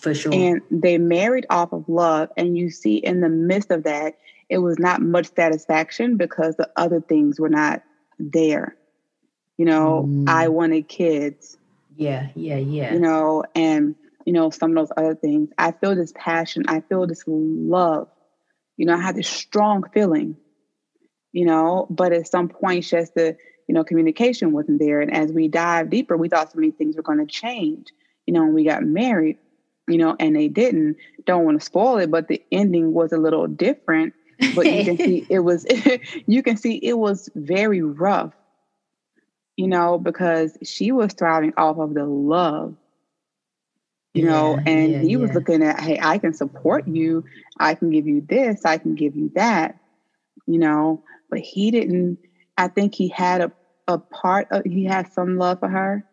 For 0.00 0.14
sure. 0.14 0.32
And 0.32 0.62
they 0.70 0.98
married 0.98 1.46
off 1.50 1.72
of 1.72 1.88
love. 1.88 2.30
And 2.36 2.56
you 2.56 2.70
see 2.70 2.96
in 2.96 3.20
the 3.20 3.28
midst 3.28 3.70
of 3.70 3.84
that, 3.84 4.18
it 4.48 4.58
was 4.58 4.78
not 4.78 5.00
much 5.00 5.34
satisfaction 5.34 6.16
because 6.16 6.56
the 6.56 6.68
other 6.76 7.00
things 7.00 7.38
were 7.38 7.50
not 7.50 7.82
there. 8.18 8.76
You 9.56 9.66
know, 9.66 10.06
mm. 10.08 10.28
I 10.28 10.48
wanted 10.48 10.88
kids. 10.88 11.58
Yeah, 11.96 12.28
yeah, 12.34 12.56
yeah. 12.56 12.94
You 12.94 13.00
know, 13.00 13.44
and 13.54 13.94
you 14.24 14.32
know, 14.32 14.50
some 14.50 14.70
of 14.70 14.76
those 14.76 14.92
other 14.96 15.14
things. 15.14 15.50
I 15.58 15.72
feel 15.72 15.94
this 15.94 16.12
passion, 16.14 16.64
I 16.68 16.80
feel 16.80 17.06
this 17.06 17.24
love. 17.26 18.08
You 18.76 18.86
know, 18.86 18.94
I 18.94 19.00
had 19.00 19.16
this 19.16 19.28
strong 19.28 19.84
feeling, 19.92 20.36
you 21.32 21.44
know, 21.44 21.86
but 21.90 22.12
at 22.12 22.26
some 22.26 22.48
point 22.48 22.84
just 22.84 23.14
the, 23.14 23.36
you 23.68 23.74
know, 23.74 23.84
communication 23.84 24.52
wasn't 24.52 24.78
there. 24.78 25.00
And 25.00 25.12
as 25.12 25.32
we 25.32 25.48
dive 25.48 25.90
deeper, 25.90 26.16
we 26.16 26.28
thought 26.28 26.52
so 26.52 26.58
many 26.58 26.70
things 26.70 26.96
were 26.96 27.02
going 27.02 27.18
to 27.18 27.26
change. 27.26 27.88
You 28.26 28.34
know, 28.34 28.44
when 28.44 28.54
we 28.54 28.64
got 28.64 28.82
married, 28.82 29.38
you 29.90 29.98
know, 29.98 30.16
and 30.18 30.36
they 30.36 30.48
didn't. 30.48 30.96
Don't 31.26 31.44
want 31.44 31.58
to 31.58 31.64
spoil 31.64 31.98
it, 31.98 32.10
but 32.10 32.28
the 32.28 32.42
ending 32.52 32.92
was 32.92 33.12
a 33.12 33.18
little 33.18 33.46
different. 33.46 34.14
But 34.54 34.70
you 34.70 34.84
can 34.84 34.96
see 34.98 35.26
it 35.30 35.40
was 35.40 35.66
you 36.26 36.42
can 36.42 36.56
see 36.56 36.76
it 36.76 36.98
was 36.98 37.28
very 37.34 37.82
rough, 37.82 38.32
you 39.56 39.68
know, 39.68 39.98
because 39.98 40.56
she 40.62 40.92
was 40.92 41.12
thriving 41.12 41.52
off 41.56 41.78
of 41.78 41.94
the 41.94 42.04
love, 42.04 42.76
you 44.14 44.22
yeah, 44.22 44.30
know, 44.30 44.58
and 44.64 44.92
yeah, 44.92 45.02
he 45.02 45.16
was 45.16 45.30
yeah. 45.30 45.34
looking 45.34 45.62
at, 45.62 45.80
hey, 45.80 45.98
I 46.00 46.18
can 46.18 46.34
support 46.34 46.86
you, 46.86 47.24
I 47.58 47.74
can 47.74 47.90
give 47.90 48.06
you 48.06 48.20
this, 48.20 48.64
I 48.64 48.78
can 48.78 48.94
give 48.94 49.16
you 49.16 49.30
that, 49.34 49.78
you 50.46 50.58
know, 50.58 51.02
but 51.28 51.40
he 51.40 51.70
didn't. 51.70 52.18
I 52.56 52.68
think 52.68 52.94
he 52.94 53.08
had 53.08 53.40
a 53.40 53.52
a 53.88 53.98
part 53.98 54.46
of 54.52 54.64
he 54.64 54.84
had 54.84 55.12
some 55.12 55.36
love 55.36 55.58
for 55.58 55.68
her 55.68 56.04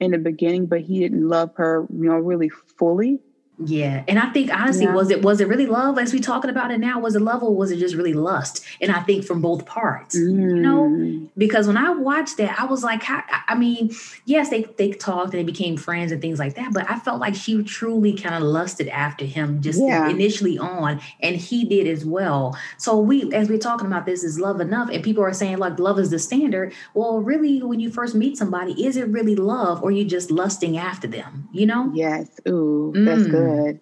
in 0.00 0.10
the 0.12 0.18
beginning, 0.18 0.66
but 0.66 0.80
he 0.82 1.00
didn't 1.00 1.28
love 1.28 1.52
her, 1.56 1.86
you 1.92 2.08
know, 2.08 2.16
really 2.16 2.48
fully. 2.48 3.20
Yeah. 3.58 4.04
And 4.06 4.18
I 4.18 4.30
think 4.30 4.52
honestly, 4.52 4.84
yeah. 4.84 4.92
was 4.92 5.10
it 5.10 5.22
was 5.22 5.40
it 5.40 5.48
really 5.48 5.66
love 5.66 5.98
as 5.98 6.12
we 6.12 6.20
talking 6.20 6.50
about 6.50 6.70
it 6.70 6.78
now? 6.78 7.00
Was 7.00 7.16
it 7.16 7.22
love 7.22 7.42
or 7.42 7.54
was 7.54 7.70
it 7.70 7.78
just 7.78 7.94
really 7.94 8.12
lust? 8.12 8.64
And 8.80 8.92
I 8.92 9.00
think 9.00 9.24
from 9.24 9.40
both 9.40 9.64
parts, 9.64 10.14
mm. 10.16 10.38
you 10.38 10.56
know, 10.56 10.88
mm. 10.88 11.28
because 11.38 11.66
when 11.66 11.78
I 11.78 11.90
watched 11.90 12.36
that, 12.36 12.58
I 12.60 12.66
was 12.66 12.84
like, 12.84 13.02
how, 13.02 13.22
I 13.48 13.54
mean, 13.54 13.94
yes, 14.26 14.50
they 14.50 14.64
they 14.76 14.92
talked 14.92 15.32
and 15.32 15.40
they 15.40 15.44
became 15.44 15.76
friends 15.78 16.12
and 16.12 16.20
things 16.20 16.38
like 16.38 16.54
that, 16.56 16.72
but 16.74 16.90
I 16.90 16.98
felt 16.98 17.18
like 17.18 17.34
she 17.34 17.62
truly 17.62 18.12
kind 18.12 18.34
of 18.34 18.42
lusted 18.42 18.88
after 18.88 19.24
him 19.24 19.62
just 19.62 19.80
yeah. 19.80 20.08
initially 20.08 20.58
on, 20.58 21.00
and 21.20 21.36
he 21.36 21.64
did 21.64 21.86
as 21.86 22.04
well. 22.04 22.58
So 22.76 22.98
we, 22.98 23.32
as 23.32 23.48
we're 23.48 23.58
talking 23.58 23.86
about 23.86 24.04
this, 24.04 24.22
is 24.22 24.38
love 24.38 24.60
enough? 24.60 24.90
And 24.90 25.02
people 25.02 25.22
are 25.24 25.32
saying 25.32 25.58
like 25.58 25.78
love 25.78 25.98
is 25.98 26.10
the 26.10 26.18
standard. 26.18 26.74
Well, 26.92 27.20
really, 27.20 27.62
when 27.62 27.80
you 27.80 27.90
first 27.90 28.14
meet 28.14 28.36
somebody, 28.36 28.84
is 28.84 28.98
it 28.98 29.08
really 29.08 29.36
love 29.36 29.82
or 29.82 29.90
you 29.90 30.04
just 30.04 30.30
lusting 30.30 30.76
after 30.76 31.06
them? 31.06 31.48
You 31.52 31.66
know? 31.66 31.90
Yes. 31.94 32.28
Ooh, 32.46 32.92
that's 32.94 33.22
mm. 33.22 33.30
good 33.30 33.45
Mm-hmm. 33.46 33.64
good. 33.64 33.80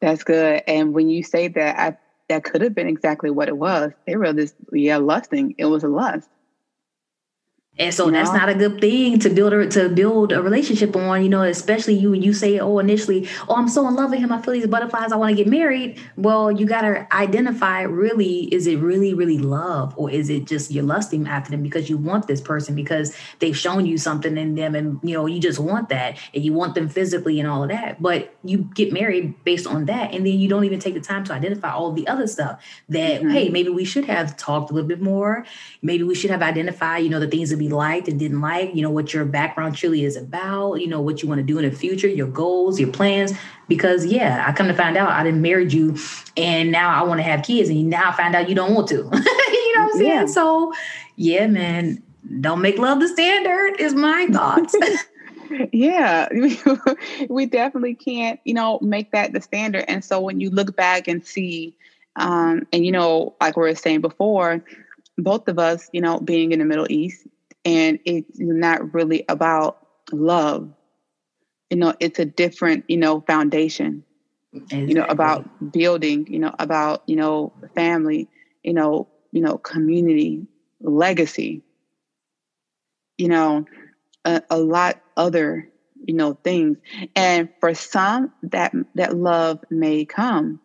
That's 0.00 0.24
good. 0.24 0.62
And 0.66 0.92
when 0.94 1.08
you 1.08 1.22
say 1.22 1.48
that, 1.48 1.78
I 1.78 1.96
that 2.28 2.44
could 2.44 2.62
have 2.62 2.74
been 2.74 2.88
exactly 2.88 3.30
what 3.30 3.48
it 3.48 3.56
was. 3.56 3.92
They 4.06 4.16
were 4.16 4.32
just 4.32 4.54
yeah, 4.72 4.96
lusting. 4.96 5.54
It 5.58 5.66
was 5.66 5.84
a 5.84 5.88
lust. 5.88 6.28
And 7.76 7.92
so 7.92 8.08
that's 8.08 8.30
not 8.30 8.48
a 8.48 8.54
good 8.54 8.80
thing 8.80 9.18
to 9.18 9.30
build 9.30 9.52
a 9.52 9.68
to 9.70 9.88
build 9.88 10.30
a 10.30 10.40
relationship 10.40 10.94
on, 10.94 11.24
you 11.24 11.28
know, 11.28 11.42
especially 11.42 11.94
you 11.94 12.12
you 12.12 12.32
say, 12.32 12.60
oh, 12.60 12.78
initially, 12.78 13.28
oh, 13.48 13.56
I'm 13.56 13.68
so 13.68 13.88
in 13.88 13.96
love 13.96 14.10
with 14.10 14.20
him, 14.20 14.30
I 14.30 14.40
feel 14.40 14.54
these 14.54 14.68
butterflies, 14.68 15.10
I 15.10 15.16
want 15.16 15.36
to 15.36 15.42
get 15.42 15.50
married. 15.50 15.98
Well, 16.16 16.52
you 16.52 16.66
gotta 16.66 17.12
identify 17.12 17.82
really, 17.82 18.42
is 18.54 18.68
it 18.68 18.78
really, 18.78 19.12
really 19.12 19.38
love, 19.38 19.92
or 19.96 20.08
is 20.08 20.30
it 20.30 20.44
just 20.44 20.70
you're 20.70 20.84
lusting 20.84 21.26
after 21.26 21.50
them 21.50 21.64
because 21.64 21.90
you 21.90 21.96
want 21.96 22.28
this 22.28 22.40
person 22.40 22.76
because 22.76 23.16
they've 23.40 23.56
shown 23.56 23.86
you 23.86 23.98
something 23.98 24.38
in 24.38 24.54
them 24.54 24.76
and 24.76 25.00
you 25.02 25.14
know, 25.14 25.26
you 25.26 25.40
just 25.40 25.58
want 25.58 25.88
that 25.88 26.16
and 26.32 26.44
you 26.44 26.52
want 26.52 26.76
them 26.76 26.88
physically 26.88 27.40
and 27.40 27.48
all 27.48 27.64
of 27.64 27.70
that. 27.70 28.00
But 28.00 28.36
you 28.44 28.70
get 28.74 28.92
married 28.92 29.42
based 29.42 29.66
on 29.66 29.86
that, 29.86 30.14
and 30.14 30.24
then 30.24 30.38
you 30.38 30.48
don't 30.48 30.64
even 30.64 30.78
take 30.78 30.94
the 30.94 31.00
time 31.00 31.24
to 31.24 31.32
identify 31.32 31.72
all 31.72 31.90
the 31.90 32.06
other 32.06 32.28
stuff 32.28 32.62
that, 32.90 33.20
mm-hmm. 33.20 33.30
hey, 33.30 33.48
maybe 33.48 33.70
we 33.70 33.84
should 33.84 34.04
have 34.04 34.36
talked 34.36 34.70
a 34.70 34.74
little 34.74 34.88
bit 34.88 35.00
more. 35.00 35.44
Maybe 35.82 36.04
we 36.04 36.14
should 36.14 36.30
have 36.30 36.42
identified, 36.42 37.02
you 37.02 37.10
know, 37.10 37.18
the 37.18 37.26
things 37.26 37.50
that 37.50 37.58
we 37.58 37.63
liked 37.68 38.08
and 38.08 38.18
didn't 38.18 38.40
like, 38.40 38.74
you 38.74 38.82
know, 38.82 38.90
what 38.90 39.12
your 39.12 39.24
background 39.24 39.76
truly 39.76 40.04
is 40.04 40.16
about, 40.16 40.74
you 40.76 40.86
know, 40.86 41.00
what 41.00 41.22
you 41.22 41.28
want 41.28 41.38
to 41.38 41.42
do 41.42 41.58
in 41.58 41.68
the 41.68 41.76
future, 41.76 42.08
your 42.08 42.28
goals, 42.28 42.78
your 42.78 42.90
plans. 42.90 43.32
Because 43.68 44.04
yeah, 44.06 44.44
I 44.46 44.52
come 44.52 44.68
to 44.68 44.74
find 44.74 44.96
out 44.96 45.10
I 45.10 45.22
didn't 45.22 45.42
marry 45.42 45.68
you 45.68 45.96
and 46.36 46.70
now 46.70 46.90
I 46.90 47.02
want 47.04 47.18
to 47.18 47.22
have 47.22 47.44
kids 47.44 47.68
and 47.68 47.88
now 47.88 48.10
I 48.10 48.12
find 48.12 48.34
out 48.34 48.48
you 48.48 48.54
don't 48.54 48.74
want 48.74 48.88
to. 48.88 48.96
you 48.96 49.02
know 49.02 49.10
what 49.10 49.92
I'm 49.92 49.92
saying? 49.92 50.10
Yeah. 50.10 50.26
So 50.26 50.72
yeah, 51.16 51.46
man, 51.46 52.02
don't 52.40 52.60
make 52.60 52.78
love 52.78 53.00
the 53.00 53.08
standard 53.08 53.80
is 53.80 53.94
my 53.94 54.26
thoughts. 54.32 54.74
yeah 55.72 56.28
we 57.28 57.46
definitely 57.46 57.94
can't 57.94 58.40
you 58.44 58.54
know 58.54 58.78
make 58.80 59.12
that 59.12 59.32
the 59.32 59.40
standard 59.40 59.84
and 59.88 60.04
so 60.04 60.20
when 60.20 60.40
you 60.40 60.50
look 60.50 60.74
back 60.76 61.06
and 61.08 61.24
see 61.24 61.74
um 62.16 62.66
and 62.72 62.84
you 62.84 62.92
know 62.92 63.34
like 63.40 63.56
we 63.56 63.62
were 63.62 63.74
saying 63.74 64.00
before 64.00 64.64
both 65.18 65.46
of 65.48 65.58
us 65.58 65.88
you 65.92 66.00
know 66.00 66.18
being 66.20 66.52
in 66.52 66.58
the 66.58 66.64
middle 66.64 66.86
east 66.90 67.26
and 67.64 67.98
it's 68.04 68.38
not 68.38 68.92
really 68.94 69.24
about 69.28 69.86
love 70.12 70.70
you 71.70 71.76
know 71.76 71.94
it's 72.00 72.18
a 72.18 72.24
different 72.24 72.84
you 72.88 72.96
know 72.96 73.20
foundation 73.22 74.04
exactly. 74.52 74.88
you 74.88 74.94
know 74.94 75.06
about 75.06 75.72
building 75.72 76.26
you 76.28 76.38
know 76.38 76.54
about 76.58 77.02
you 77.06 77.16
know 77.16 77.52
family 77.74 78.28
you 78.62 78.72
know 78.72 79.08
you 79.32 79.40
know 79.40 79.58
community 79.58 80.46
legacy 80.80 81.62
you 83.18 83.28
know 83.28 83.64
a, 84.24 84.42
a 84.50 84.58
lot 84.58 85.00
other 85.16 85.68
you 86.06 86.14
know 86.14 86.34
things 86.44 86.76
and 87.16 87.48
for 87.60 87.74
some 87.74 88.32
that 88.42 88.72
that 88.94 89.16
love 89.16 89.58
may 89.70 90.04
come 90.04 90.60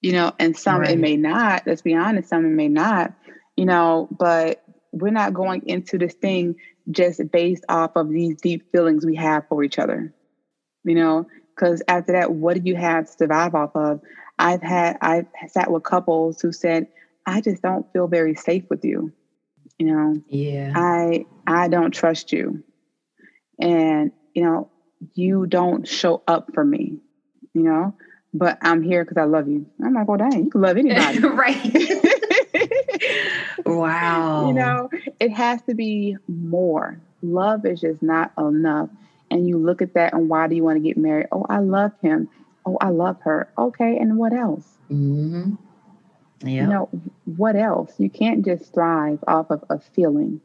you 0.00 0.12
know 0.12 0.32
and 0.38 0.56
some 0.56 0.80
right. 0.80 0.92
it 0.92 0.98
may 0.98 1.16
not 1.16 1.62
let's 1.66 1.82
be 1.82 1.94
honest 1.94 2.28
some 2.28 2.44
it 2.44 2.48
may 2.48 2.68
not 2.68 3.12
you 3.56 3.66
know 3.66 4.08
but 4.10 4.64
we're 4.92 5.10
not 5.10 5.34
going 5.34 5.66
into 5.66 5.98
this 5.98 6.14
thing 6.14 6.56
just 6.90 7.20
based 7.30 7.64
off 7.68 7.92
of 7.96 8.08
these 8.08 8.36
deep 8.40 8.70
feelings 8.72 9.06
we 9.06 9.16
have 9.16 9.46
for 9.48 9.62
each 9.62 9.78
other 9.78 10.12
you 10.84 10.94
know? 10.94 11.26
Because 11.54 11.82
after 11.88 12.12
that 12.12 12.32
what 12.32 12.54
do 12.62 12.68
you 12.68 12.76
have 12.76 13.06
to 13.06 13.12
survive 13.12 13.54
off 13.54 13.74
of? 13.74 14.00
I've 14.38 14.62
had 14.62 14.96
i've 15.02 15.26
sat 15.48 15.70
with 15.70 15.82
couples 15.82 16.40
who 16.40 16.52
said 16.52 16.86
i 17.26 17.42
just 17.42 17.62
don't 17.62 17.90
feel 17.92 18.06
very 18.08 18.34
safe 18.34 18.64
with 18.70 18.84
you 18.84 19.12
you 19.78 19.86
know? 19.86 20.22
Yeah. 20.28 20.72
I 20.74 21.26
i 21.46 21.68
don't 21.68 21.92
trust 21.92 22.32
you. 22.32 22.62
And 23.60 24.12
you 24.34 24.42
know 24.42 24.70
you 25.14 25.46
don't 25.46 25.86
show 25.86 26.22
up 26.26 26.54
for 26.54 26.64
me 26.64 26.98
you 27.52 27.62
know? 27.62 27.94
But 28.32 28.58
i'm 28.62 28.82
here 28.82 29.04
because 29.04 29.18
i 29.18 29.24
love 29.24 29.48
you. 29.48 29.66
I'm 29.84 29.92
like 29.92 30.08
well 30.08 30.18
dang 30.18 30.44
you 30.44 30.50
can 30.50 30.60
love 30.62 30.76
anybody. 30.78 31.18
Right 31.18 32.04
wow. 33.78 34.48
You 34.48 34.54
know, 34.54 34.90
it 35.18 35.32
has 35.32 35.62
to 35.62 35.74
be 35.74 36.16
more. 36.28 37.00
Love 37.22 37.66
is 37.66 37.80
just 37.80 38.02
not 38.02 38.32
enough. 38.38 38.88
And 39.30 39.46
you 39.46 39.58
look 39.58 39.80
at 39.80 39.94
that 39.94 40.12
and 40.12 40.28
why 40.28 40.48
do 40.48 40.56
you 40.56 40.64
want 40.64 40.76
to 40.76 40.80
get 40.80 40.96
married? 40.96 41.28
Oh, 41.30 41.46
I 41.48 41.58
love 41.58 41.92
him. 42.02 42.28
Oh, 42.66 42.76
I 42.80 42.88
love 42.88 43.20
her. 43.22 43.48
Okay, 43.56 43.96
and 43.98 44.18
what 44.18 44.32
else? 44.32 44.66
Mm-hmm. 44.90 45.54
Yeah. 46.42 46.62
You 46.62 46.68
know, 46.68 46.88
what 47.36 47.56
else? 47.56 47.92
You 47.98 48.10
can't 48.10 48.44
just 48.44 48.72
thrive 48.72 49.22
off 49.28 49.50
of 49.50 49.64
a 49.70 49.78
feeling. 49.78 50.40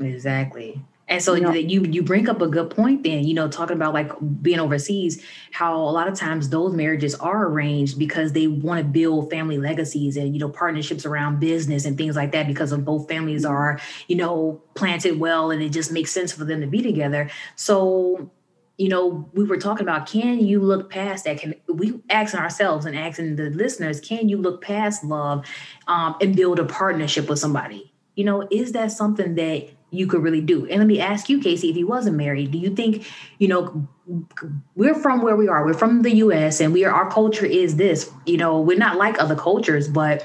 Exactly. 0.00 0.80
And 1.08 1.22
so 1.22 1.34
you, 1.34 1.84
you 1.84 2.02
bring 2.02 2.28
up 2.28 2.42
a 2.42 2.48
good 2.48 2.70
point 2.70 3.02
then, 3.02 3.24
you 3.24 3.32
know, 3.32 3.48
talking 3.48 3.76
about 3.76 3.94
like 3.94 4.12
being 4.42 4.60
overseas, 4.60 5.24
how 5.52 5.76
a 5.76 5.90
lot 5.90 6.06
of 6.06 6.14
times 6.14 6.50
those 6.50 6.74
marriages 6.74 7.14
are 7.14 7.46
arranged 7.46 7.98
because 7.98 8.32
they 8.32 8.46
want 8.46 8.78
to 8.78 8.84
build 8.84 9.30
family 9.30 9.58
legacies 9.58 10.16
and 10.16 10.34
you 10.34 10.40
know 10.40 10.50
partnerships 10.50 11.06
around 11.06 11.40
business 11.40 11.86
and 11.86 11.96
things 11.96 12.14
like 12.14 12.32
that 12.32 12.46
because 12.46 12.72
of 12.72 12.84
both 12.84 13.08
families 13.08 13.44
mm-hmm. 13.44 13.54
are, 13.54 13.80
you 14.06 14.16
know, 14.16 14.62
planted 14.74 15.18
well 15.18 15.50
and 15.50 15.62
it 15.62 15.70
just 15.70 15.90
makes 15.90 16.10
sense 16.10 16.32
for 16.32 16.44
them 16.44 16.60
to 16.60 16.66
be 16.66 16.82
together. 16.82 17.30
So 17.56 18.30
you 18.78 18.88
know, 18.88 19.28
we 19.32 19.42
were 19.42 19.56
talking 19.56 19.82
about 19.82 20.06
can 20.06 20.38
you 20.38 20.60
look 20.60 20.88
past 20.88 21.24
that? 21.24 21.38
Can 21.38 21.54
we 21.66 22.00
asking 22.08 22.38
ourselves 22.38 22.86
and 22.86 22.96
asking 22.96 23.34
the 23.34 23.50
listeners, 23.50 23.98
can 23.98 24.28
you 24.28 24.38
look 24.38 24.62
past 24.62 25.02
love 25.02 25.44
um, 25.88 26.14
and 26.20 26.36
build 26.36 26.60
a 26.60 26.64
partnership 26.64 27.28
with 27.28 27.40
somebody? 27.40 27.92
You 28.14 28.24
know, 28.24 28.46
is 28.52 28.72
that 28.72 28.92
something 28.92 29.34
that 29.34 29.68
you 29.90 30.06
could 30.06 30.22
really 30.22 30.40
do. 30.40 30.66
And 30.66 30.78
let 30.78 30.86
me 30.86 31.00
ask 31.00 31.28
you, 31.28 31.40
Casey, 31.40 31.70
if 31.70 31.76
you 31.76 31.86
wasn't 31.86 32.16
married, 32.16 32.50
do 32.50 32.58
you 32.58 32.74
think, 32.74 33.10
you 33.38 33.48
know, 33.48 33.88
we're 34.74 34.94
from 34.94 35.22
where 35.22 35.36
we 35.36 35.48
are, 35.48 35.64
we're 35.64 35.74
from 35.74 36.02
the 36.02 36.16
US 36.16 36.60
and 36.60 36.72
we 36.72 36.84
are 36.84 36.92
our 36.92 37.10
culture 37.10 37.46
is 37.46 37.76
this, 37.76 38.10
you 38.26 38.36
know, 38.36 38.60
we're 38.60 38.78
not 38.78 38.96
like 38.96 39.20
other 39.20 39.36
cultures, 39.36 39.88
but 39.88 40.24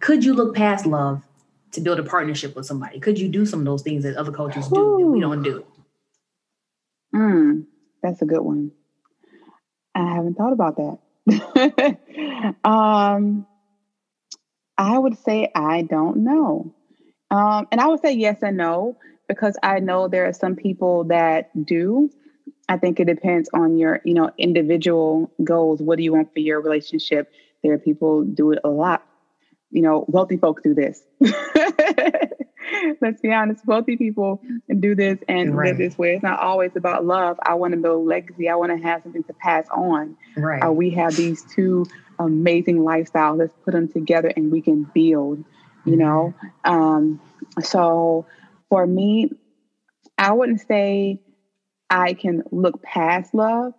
could 0.00 0.24
you 0.24 0.34
look 0.34 0.54
past 0.54 0.86
love 0.86 1.22
to 1.72 1.80
build 1.80 1.98
a 1.98 2.02
partnership 2.04 2.54
with 2.54 2.66
somebody? 2.66 3.00
Could 3.00 3.18
you 3.18 3.28
do 3.28 3.44
some 3.46 3.60
of 3.60 3.66
those 3.66 3.82
things 3.82 4.04
that 4.04 4.16
other 4.16 4.32
cultures 4.32 4.68
do 4.68 4.96
that 4.98 5.06
we 5.06 5.20
don't 5.20 5.42
do? 5.42 5.64
Hmm, 7.12 7.60
that's 8.02 8.22
a 8.22 8.26
good 8.26 8.40
one. 8.40 8.72
I 9.94 10.14
haven't 10.14 10.34
thought 10.34 10.52
about 10.52 10.76
that. 10.76 10.98
um, 12.64 13.46
I 14.76 14.98
would 14.98 15.16
say 15.18 15.50
I 15.54 15.82
don't 15.82 16.18
know. 16.18 16.74
Um, 17.30 17.66
and 17.72 17.80
I 17.80 17.86
would 17.86 18.00
say 18.00 18.12
yes 18.12 18.38
and 18.42 18.56
no 18.56 18.96
because 19.28 19.56
I 19.62 19.80
know 19.80 20.08
there 20.08 20.26
are 20.26 20.32
some 20.32 20.56
people 20.56 21.04
that 21.04 21.50
do. 21.64 22.10
I 22.68 22.76
think 22.78 23.00
it 23.00 23.06
depends 23.06 23.48
on 23.52 23.76
your, 23.76 24.00
you 24.04 24.14
know, 24.14 24.30
individual 24.38 25.30
goals. 25.42 25.82
What 25.82 25.96
do 25.96 26.04
you 26.04 26.12
want 26.12 26.32
for 26.32 26.40
your 26.40 26.60
relationship? 26.60 27.30
There 27.62 27.72
are 27.72 27.78
people 27.78 28.24
do 28.24 28.52
it 28.52 28.58
a 28.64 28.68
lot. 28.68 29.04
You 29.70 29.82
know, 29.82 30.04
wealthy 30.08 30.36
folks 30.36 30.62
do 30.62 30.74
this. 30.74 31.02
Let's 33.00 33.20
be 33.20 33.32
honest, 33.32 33.66
wealthy 33.66 33.96
people 33.96 34.40
do 34.80 34.94
this 34.94 35.18
and 35.28 35.56
right. 35.56 35.68
live 35.68 35.78
this 35.78 35.98
way. 35.98 36.14
It's 36.14 36.22
not 36.22 36.40
always 36.40 36.72
about 36.76 37.04
love. 37.04 37.38
I 37.42 37.54
want 37.54 37.72
to 37.72 37.80
build 37.80 38.06
legacy. 38.06 38.48
I 38.48 38.54
want 38.54 38.72
to 38.76 38.82
have 38.82 39.02
something 39.02 39.24
to 39.24 39.32
pass 39.34 39.66
on. 39.70 40.16
Right. 40.36 40.64
Uh, 40.64 40.72
we 40.72 40.90
have 40.90 41.14
these 41.16 41.44
two 41.54 41.86
amazing 42.18 42.78
lifestyles. 42.78 43.38
Let's 43.38 43.54
put 43.64 43.72
them 43.72 43.88
together 43.88 44.32
and 44.34 44.50
we 44.50 44.60
can 44.60 44.84
build 44.94 45.44
you 45.84 45.96
know? 45.96 46.34
Um, 46.64 47.20
so 47.60 48.26
for 48.68 48.86
me 48.86 49.30
i 50.18 50.32
wouldn't 50.32 50.60
say 50.66 51.20
i 51.90 52.14
can 52.14 52.42
look 52.50 52.82
past 52.82 53.34
love 53.34 53.72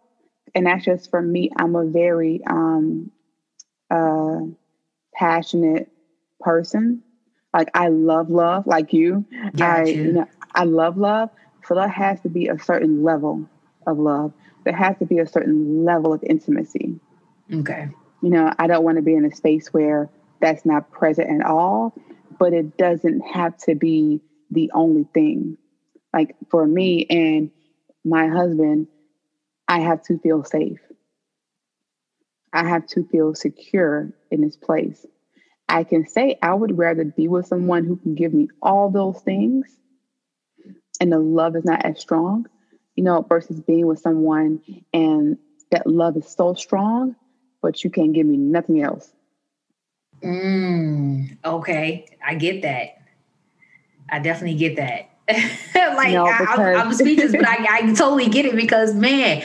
and 0.53 0.65
that's 0.65 0.85
just 0.85 1.09
for 1.09 1.21
me 1.21 1.49
i'm 1.57 1.75
a 1.75 1.85
very 1.85 2.41
um, 2.47 3.11
uh, 3.89 4.39
passionate 5.13 5.91
person. 6.39 7.01
Like 7.53 7.69
i 7.73 7.87
love 7.87 8.29
love 8.29 8.67
like 8.67 8.93
you. 8.93 9.25
Got 9.55 9.61
i 9.61 9.83
you. 9.85 10.03
you 10.03 10.11
know 10.13 10.27
i 10.53 10.63
love 10.63 10.97
love. 10.97 11.29
So 11.65 11.75
there 11.75 11.87
has 11.87 12.21
to 12.21 12.29
be 12.29 12.47
a 12.47 12.59
certain 12.59 13.03
level 13.03 13.49
of 13.87 13.97
love. 13.97 14.33
There 14.63 14.75
has 14.75 14.97
to 14.99 15.05
be 15.05 15.19
a 15.19 15.27
certain 15.27 15.85
level 15.85 16.13
of 16.13 16.23
intimacy. 16.23 16.99
Okay. 17.53 17.89
You 18.21 18.29
know 18.29 18.53
i 18.59 18.67
don't 18.67 18.83
want 18.83 18.97
to 18.97 19.01
be 19.01 19.13
in 19.13 19.25
a 19.25 19.33
space 19.33 19.73
where 19.73 20.09
that's 20.41 20.65
not 20.65 20.91
present 20.91 21.29
at 21.41 21.45
all, 21.45 21.93
but 22.39 22.53
it 22.53 22.77
doesn't 22.77 23.21
have 23.21 23.57
to 23.57 23.75
be 23.75 24.21
the 24.51 24.71
only 24.73 25.05
thing. 25.13 25.57
Like 26.13 26.35
for 26.49 26.65
me 26.65 27.05
and 27.09 27.51
my 28.03 28.27
husband, 28.27 28.87
I 29.67 29.79
have 29.79 30.03
to 30.03 30.19
feel 30.19 30.43
safe. 30.43 30.79
I 32.53 32.67
have 32.67 32.87
to 32.87 33.05
feel 33.07 33.35
secure 33.35 34.13
in 34.31 34.41
this 34.41 34.55
place. 34.55 35.05
I 35.67 35.83
can 35.83 36.07
say 36.07 36.37
I 36.41 36.53
would 36.53 36.77
rather 36.77 37.03
be 37.03 37.27
with 37.27 37.47
someone 37.47 37.85
who 37.85 37.97
can 37.97 38.15
give 38.15 38.33
me 38.33 38.49
all 38.61 38.89
those 38.89 39.19
things 39.21 39.67
and 41.01 41.11
the 41.11 41.19
love 41.19 41.55
is 41.55 41.65
not 41.65 41.83
as 41.85 41.99
strong, 41.99 42.45
you 42.95 43.03
know, 43.03 43.25
versus 43.27 43.59
being 43.61 43.87
with 43.87 43.99
someone 43.99 44.61
and 44.93 45.37
that 45.71 45.87
love 45.87 46.15
is 46.17 46.27
so 46.27 46.53
strong, 46.53 47.15
but 47.61 47.83
you 47.83 47.89
can't 47.89 48.13
give 48.13 48.27
me 48.27 48.37
nothing 48.37 48.81
else. 48.81 49.14
Mm, 50.25 51.37
okay, 51.45 52.05
I 52.25 52.35
get 52.35 52.63
that. 52.63 52.97
I 54.09 54.19
definitely 54.19 54.57
get 54.57 54.77
that. 54.77 55.09
like 55.95 56.13
no, 56.13 56.25
I, 56.25 56.73
am 56.73 56.93
speechless, 56.93 57.31
but 57.31 57.47
I, 57.47 57.67
I 57.69 57.93
totally 57.93 58.27
get 58.27 58.45
it 58.45 58.55
because 58.55 58.93
man, 58.93 59.43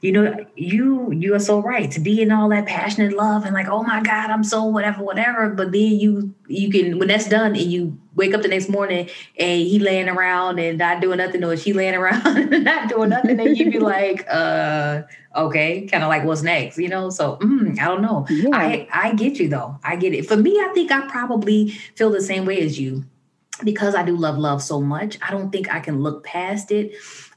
you 0.00 0.12
know, 0.12 0.46
you 0.54 1.10
you 1.12 1.34
are 1.34 1.40
so 1.40 1.60
right 1.60 1.90
to 1.92 2.00
be 2.00 2.22
in 2.22 2.30
all 2.30 2.48
that 2.50 2.66
passionate 2.66 3.12
love 3.12 3.44
and 3.44 3.54
like, 3.54 3.68
oh 3.68 3.82
my 3.82 4.02
God, 4.02 4.30
I'm 4.30 4.44
so 4.44 4.64
whatever, 4.64 5.02
whatever. 5.02 5.48
But 5.50 5.72
then 5.72 5.92
you 5.98 6.34
you 6.48 6.70
can 6.70 6.98
when 6.98 7.08
that's 7.08 7.28
done 7.28 7.56
and 7.56 7.72
you 7.72 7.98
wake 8.16 8.34
up 8.34 8.42
the 8.42 8.48
next 8.48 8.68
morning 8.68 9.08
and 9.38 9.60
he 9.60 9.78
laying 9.78 10.08
around 10.08 10.58
and 10.58 10.78
not 10.78 11.00
doing 11.00 11.18
nothing, 11.18 11.44
or 11.44 11.56
she 11.56 11.72
laying 11.72 11.94
around 11.94 12.26
and 12.52 12.64
not 12.64 12.88
doing 12.88 13.10
nothing, 13.10 13.38
and 13.38 13.56
you 13.56 13.70
be 13.70 13.78
like, 13.86 14.26
uh, 14.28 15.02
okay, 15.36 15.86
kind 15.86 16.02
of 16.02 16.08
like 16.08 16.24
what's 16.24 16.42
next, 16.42 16.78
you 16.78 16.88
know? 16.88 17.10
So 17.10 17.36
mm, 17.36 17.78
I 17.78 17.84
don't 17.84 18.02
know. 18.02 18.26
Yeah. 18.28 18.50
I 18.52 18.88
I 18.92 19.14
get 19.14 19.38
you 19.38 19.48
though. 19.48 19.78
I 19.84 19.96
get 19.96 20.14
it. 20.14 20.26
For 20.26 20.36
me, 20.36 20.58
I 20.58 20.70
think 20.74 20.90
I 20.90 21.06
probably 21.08 21.68
feel 21.94 22.10
the 22.10 22.22
same 22.22 22.44
way 22.44 22.60
as 22.62 22.80
you 22.80 23.04
because 23.64 23.94
I 23.94 24.02
do 24.02 24.16
love 24.16 24.38
love 24.38 24.62
so 24.62 24.80
much. 24.80 25.18
I 25.22 25.30
don't 25.30 25.50
think 25.50 25.72
I 25.72 25.80
can 25.80 26.02
look 26.02 26.24
past 26.24 26.72
it 26.72 26.94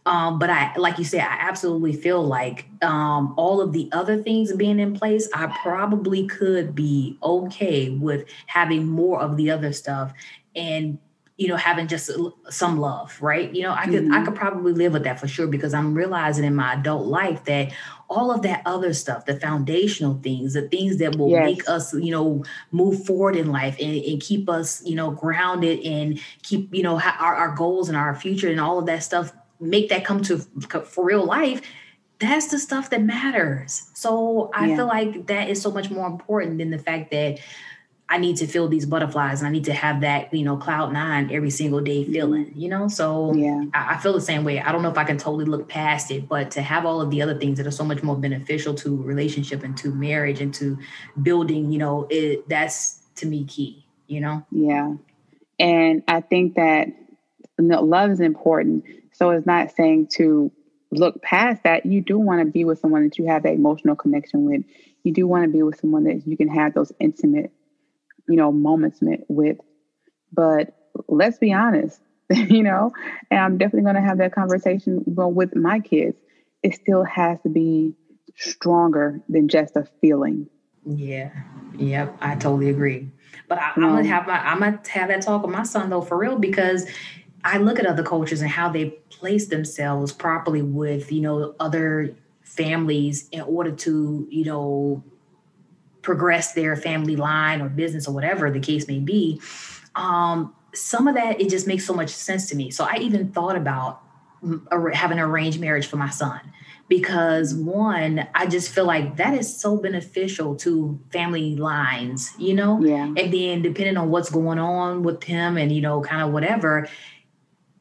um, 0.10 0.40
but 0.40 0.50
I, 0.50 0.74
like 0.76 0.98
you 0.98 1.04
said, 1.04 1.22
I 1.22 1.38
absolutely 1.40 1.94
feel 1.94 2.24
like 2.24 2.66
um, 2.82 3.34
all 3.38 3.62
of 3.62 3.74
the 3.74 3.90
other 3.92 4.24
things 4.24 4.52
being 4.54 4.80
in 4.80 4.96
place, 4.96 5.30
I 5.36 5.48
probably 5.62 6.26
could 6.26 6.74
be 6.74 7.18
okay 7.22 7.90
with 7.92 8.26
having 8.48 8.88
more 8.88 9.22
of 9.22 9.38
the 9.38 9.52
other 9.52 9.72
stuff 9.72 10.14
and 10.56 11.00
you 11.40 11.48
know 11.48 11.56
having 11.56 11.88
just 11.88 12.12
some 12.50 12.80
love 12.80 13.18
right 13.22 13.56
you 13.56 13.64
know 13.64 13.72
i 13.72 13.86
could 13.86 14.04
mm-hmm. 14.04 14.14
i 14.14 14.24
could 14.26 14.36
probably 14.36 14.74
live 14.74 14.92
with 14.92 15.06
that 15.06 15.20
for 15.20 15.28
sure 15.28 15.48
because 15.48 15.74
i'm 15.74 15.94
realizing 15.94 16.44
in 16.44 16.54
my 16.54 16.74
adult 16.74 17.08
life 17.08 17.46
that 17.46 17.72
all 18.10 18.30
of 18.30 18.42
that 18.42 18.62
other 18.66 18.94
stuff 18.94 19.26
the 19.26 19.40
foundational 19.40 20.20
things 20.22 20.54
the 20.54 20.68
things 20.68 20.98
that 20.98 21.16
will 21.16 21.30
yes. 21.30 21.46
make 21.46 21.70
us 21.70 21.94
you 21.94 22.12
know 22.12 22.44
move 22.72 23.06
forward 23.06 23.38
in 23.38 23.52
life 23.52 23.78
and, 23.80 24.04
and, 24.04 24.22
keep 24.22 24.50
us 24.50 24.84
you 24.86 24.96
know 24.96 25.12
grounded 25.12 25.80
and 25.86 26.20
keep 26.44 26.74
you 26.76 26.84
know 26.84 27.00
our, 27.00 27.36
our 27.36 27.56
goals 27.56 27.88
and 27.88 27.98
our 27.98 28.14
future 28.14 28.50
and 28.50 28.60
all 28.60 28.78
of 28.78 28.86
that 28.86 29.02
stuff 29.02 29.32
make 29.62 29.88
that 29.88 30.04
come 30.04 30.22
to 30.22 30.40
for 30.40 31.06
real 31.06 31.24
life 31.24 31.62
that's 32.20 32.48
the 32.48 32.60
stuff 32.60 32.90
that 32.90 33.02
matters 33.02 33.90
so 33.94 34.52
i 34.54 34.66
yeah. 34.66 34.76
feel 34.76 34.88
like 34.88 35.28
that 35.28 35.50
is 35.50 35.62
so 35.62 35.72
much 35.72 35.90
more 35.90 36.06
important 36.06 36.58
than 36.58 36.70
the 36.70 36.78
fact 36.78 37.12
that 37.12 37.40
i 38.10 38.18
need 38.18 38.36
to 38.38 38.48
feel 38.48 38.68
these 38.68 38.86
butterflies 38.86 39.40
and 39.40 39.48
i 39.48 39.52
need 39.52 39.64
to 39.64 39.74
have 39.74 40.02
that 40.02 40.34
you 40.34 40.44
know 40.44 40.58
cloud 40.58 40.92
nine 40.92 41.30
every 41.32 41.50
single 41.50 41.80
day 41.80 42.04
mm-hmm. 42.04 42.14
feeling 42.14 42.52
you 42.56 42.68
know 42.68 42.88
so 42.88 43.34
yeah 43.34 43.64
I, 43.74 43.96
I 43.96 43.98
feel 43.98 44.14
the 44.14 44.22
same 44.22 44.44
way 44.44 44.60
i 44.60 44.72
don't 44.72 44.82
know 44.82 44.90
if 44.90 44.98
i 44.98 45.04
can 45.04 45.18
totally 45.18 45.46
look 45.46 45.70
past 45.70 46.12
it 46.12 46.28
but 46.28 46.52
to 46.52 46.62
have 46.62 46.86
all 46.86 47.02
of 47.02 47.12
the 47.12 47.22
other 47.22 47.38
things 47.38 47.58
that 47.58 47.68
are 47.68 47.72
so 47.72 47.84
much 47.84 48.04
more 48.04 48.18
beneficial 48.18 48.74
to 48.76 49.02
relationship 49.02 49.64
and 49.64 49.78
to 49.78 49.90
marriage 49.94 50.42
and 50.42 50.54
to 50.56 50.78
building 51.22 51.72
you 51.72 51.78
know 51.78 52.08
it 52.10 52.48
that's 52.50 53.00
to 53.16 53.26
me 53.26 53.46
key 53.46 53.86
you 54.08 54.20
know 54.20 54.46
yeah 54.52 54.94
and 55.60 56.04
i 56.08 56.22
think 56.22 56.56
that 56.56 56.88
love 57.60 58.12
is 58.12 58.20
important 58.20 58.86
so 59.12 59.32
it's 59.32 59.46
not 59.46 59.76
saying 59.76 60.08
to 60.08 60.52
look 60.92 61.22
past 61.22 61.64
that. 61.64 61.86
You 61.86 62.02
do 62.02 62.18
want 62.18 62.40
to 62.42 62.46
be 62.46 62.66
with 62.66 62.80
someone 62.80 63.04
that 63.04 63.18
you 63.18 63.28
have 63.28 63.44
that 63.44 63.54
emotional 63.54 63.96
connection 63.96 64.46
with. 64.46 64.64
You 65.04 65.14
do 65.14 65.28
want 65.28 65.44
to 65.44 65.50
be 65.50 65.64
with 65.64 65.80
someone 65.80 66.04
that 66.06 66.28
you 66.28 66.36
can 66.36 66.48
have 66.50 66.74
those 66.74 66.92
intimate, 67.00 67.52
you 68.30 68.36
know, 68.36 68.52
moments 68.52 69.00
with. 69.28 69.58
But 70.32 70.76
let's 71.08 71.38
be 71.38 71.52
honest, 71.52 72.00
you 72.30 72.64
know, 72.64 72.92
and 73.32 73.40
I'm 73.40 73.58
definitely 73.58 73.84
going 73.84 73.96
to 73.96 74.02
have 74.02 74.20
that 74.20 74.34
conversation 74.34 75.04
with 75.06 75.56
my 75.56 75.80
kids. 75.80 76.18
It 76.62 76.76
still 76.76 77.04
has 77.04 77.42
to 77.42 77.50
be 77.50 77.96
stronger 78.36 79.22
than 79.28 79.48
just 79.48 79.76
a 79.76 79.86
feeling. 80.02 80.48
Yeah. 80.86 81.32
Yep. 81.78 82.18
I 82.22 82.36
totally 82.36 82.70
agree. 82.70 83.10
But 83.48 83.60
I, 83.60 83.70
am 83.76 83.82
gonna 83.82 84.00
um, 84.00 84.06
have 84.06 84.28
my 84.28 84.40
I'm 84.40 84.60
gonna 84.60 84.82
have 84.90 85.10
that 85.10 85.22
talk 85.22 85.42
with 85.42 85.52
my 85.52 85.64
son 85.64 85.90
though 85.90 86.02
for 86.02 86.18
real 86.18 86.38
because 86.38 86.86
I 87.44 87.58
look 87.58 87.80
at 87.80 87.86
other 87.86 88.04
cultures 88.04 88.42
and 88.42 88.50
how 88.50 88.70
they 88.70 88.92
place 89.10 89.48
themselves 89.48 90.12
properly 90.12 90.62
with, 90.62 91.12
you 91.12 91.22
know, 91.22 91.56
other 91.60 92.16
families 92.42 93.30
in 93.32 93.42
order 93.42 93.72
to, 93.72 94.28
you 94.30 94.46
know, 94.46 95.04
progress 96.02 96.54
their 96.54 96.76
family 96.76 97.16
line 97.16 97.62
or 97.62 97.70
business 97.70 98.08
or 98.08 98.14
whatever 98.14 98.50
the 98.50 98.60
case 98.60 98.88
may 98.88 99.00
be. 99.00 99.42
Um, 99.96 100.54
some 100.74 101.08
of 101.08 101.16
that, 101.16 101.42
it 101.42 101.50
just 101.50 101.68
makes 101.68 101.86
so 101.86 101.94
much 101.94 102.10
sense 102.10 102.48
to 102.50 102.56
me. 102.56 102.72
So 102.72 102.86
I 102.86 102.98
even 102.98 103.32
thought 103.32 103.56
about 103.56 104.02
having 104.94 105.18
an 105.18 105.24
arranged 105.24 105.60
marriage 105.60 105.88
for 105.88 105.98
my 105.98 106.10
son 106.10 106.40
because 106.88 107.54
one 107.54 108.26
i 108.34 108.46
just 108.46 108.72
feel 108.72 108.86
like 108.86 109.18
that 109.18 109.34
is 109.34 109.54
so 109.54 109.76
beneficial 109.76 110.56
to 110.56 110.98
family 111.12 111.58
lines 111.58 112.32
you 112.38 112.54
know 112.54 112.80
yeah 112.82 113.04
and 113.04 113.34
then 113.34 113.62
depending 113.62 113.98
on 113.98 114.10
what's 114.10 114.30
going 114.30 114.58
on 114.58 115.04
with 115.04 115.22
him 115.24 115.58
and 115.58 115.74
you 115.74 115.82
know 115.82 116.02
kind 116.02 116.22
of 116.22 116.32
whatever 116.32 116.88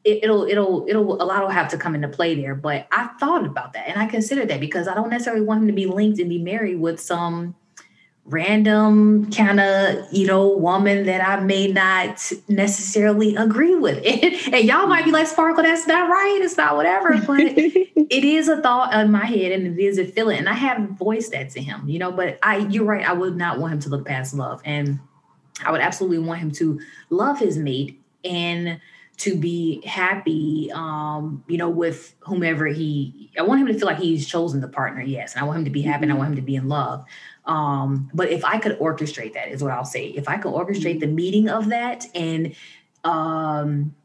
it, 0.03 0.29
will 0.29 0.45
it'll 0.45 0.85
it'll 0.87 1.21
a 1.21 1.25
lot 1.25 1.41
will 1.41 1.49
have 1.49 1.69
to 1.69 1.77
come 1.77 1.95
into 1.95 2.07
play 2.07 2.35
there. 2.35 2.55
But 2.55 2.87
I 2.91 3.07
thought 3.19 3.45
about 3.45 3.73
that 3.73 3.87
and 3.87 3.99
I 3.99 4.05
considered 4.05 4.47
that 4.49 4.59
because 4.59 4.87
I 4.87 4.93
don't 4.93 5.09
necessarily 5.09 5.43
want 5.43 5.61
him 5.61 5.67
to 5.67 5.73
be 5.73 5.85
linked 5.85 6.19
and 6.19 6.29
be 6.29 6.39
married 6.39 6.79
with 6.79 6.99
some 6.99 7.55
random 8.29 9.31
kind 9.31 9.59
of 9.59 10.13
you 10.13 10.27
know 10.27 10.49
woman 10.49 11.05
that 11.05 11.27
I 11.27 11.41
may 11.41 11.67
not 11.67 12.31
necessarily 12.47 13.35
agree 13.35 13.75
with. 13.75 14.03
and 14.05 14.65
y'all 14.65 14.87
might 14.87 15.05
be 15.05 15.11
like, 15.11 15.27
Sparkle, 15.27 15.63
that's 15.63 15.87
not 15.87 16.09
right. 16.09 16.39
It's 16.41 16.57
not 16.57 16.75
whatever. 16.75 17.17
But 17.25 17.39
it 17.41 18.23
is 18.23 18.47
a 18.47 18.61
thought 18.61 18.93
in 18.93 19.11
my 19.11 19.25
head 19.25 19.51
and 19.51 19.67
it 19.67 19.83
is 19.83 19.97
a 19.97 20.05
feeling. 20.05 20.39
And 20.39 20.49
I 20.49 20.53
haven't 20.53 20.97
voiced 20.97 21.31
that 21.31 21.49
to 21.51 21.61
him, 21.61 21.87
you 21.87 21.99
know. 21.99 22.11
But 22.11 22.39
I, 22.43 22.57
you're 22.57 22.85
right. 22.85 23.07
I 23.07 23.13
would 23.13 23.35
not 23.35 23.59
want 23.59 23.73
him 23.73 23.79
to 23.81 23.89
look 23.89 24.05
past 24.05 24.33
love, 24.33 24.61
and 24.63 24.99
I 25.65 25.71
would 25.71 25.81
absolutely 25.81 26.19
want 26.19 26.39
him 26.39 26.51
to 26.51 26.79
love 27.09 27.39
his 27.39 27.57
mate 27.57 28.01
and 28.23 28.79
to 29.19 29.35
be 29.35 29.85
happy, 29.85 30.71
um, 30.73 31.43
you 31.47 31.57
know, 31.57 31.69
with 31.69 32.15
whomever 32.21 32.67
he. 32.67 33.29
I 33.37 33.41
want 33.41 33.61
him 33.61 33.67
to 33.67 33.73
feel 33.73 33.85
like 33.85 33.99
he's 33.99 34.27
chosen 34.27 34.61
the 34.61 34.67
partner, 34.67 35.01
yes, 35.01 35.33
and 35.33 35.43
I 35.43 35.45
want 35.45 35.59
him 35.59 35.65
to 35.65 35.71
be 35.71 35.81
happy, 35.81 36.03
and 36.03 36.11
I 36.11 36.15
want 36.15 36.29
him 36.29 36.35
to 36.37 36.41
be 36.41 36.55
in 36.55 36.69
love. 36.69 37.05
Um, 37.45 38.09
but 38.13 38.29
if 38.29 38.45
I 38.45 38.59
could 38.59 38.77
orchestrate 38.79 39.33
that, 39.33 39.49
is 39.49 39.63
what 39.63 39.71
I'll 39.71 39.85
say. 39.85 40.07
If 40.07 40.29
I 40.29 40.37
could 40.37 40.53
orchestrate 40.53 40.99
the 40.99 41.07
meeting 41.07 41.49
of 41.49 41.69
that 41.69 42.05
and 42.13 42.55
um, 43.03 43.95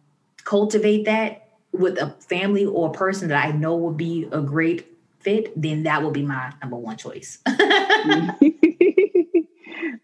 cultivate 0.45 1.05
that 1.05 1.49
with 1.73 1.99
a 1.99 2.11
family 2.21 2.65
or 2.65 2.89
a 2.89 2.93
person 2.93 3.29
that 3.29 3.45
I 3.45 3.51
know 3.53 3.77
would 3.77 3.97
be 3.97 4.29
a 4.33 4.41
great 4.41 4.87
fit, 5.21 5.53
then 5.61 5.83
that 5.85 6.03
would 6.03 6.15
be 6.15 6.23
my 6.23 6.53
number 6.61 6.77
one 6.77 6.97
choice. 6.97 7.39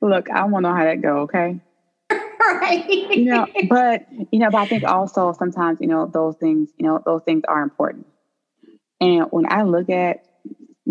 Look, 0.00 0.30
I 0.30 0.44
want 0.44 0.64
to 0.64 0.70
know 0.70 0.74
how 0.74 0.84
that 0.84 1.00
go. 1.02 1.20
Okay 1.20 1.60
right. 2.52 2.88
You 2.88 3.24
know, 3.24 3.46
but 3.68 4.06
you 4.30 4.38
know, 4.38 4.50
but 4.50 4.58
I 4.58 4.66
think 4.66 4.84
also 4.84 5.32
sometimes, 5.32 5.80
you 5.80 5.86
know, 5.86 6.06
those 6.06 6.36
things, 6.36 6.70
you 6.78 6.86
know, 6.86 7.02
those 7.04 7.22
things 7.24 7.42
are 7.48 7.62
important. 7.62 8.06
And 9.00 9.26
when 9.30 9.50
I 9.50 9.62
look 9.62 9.88
at 9.90 10.24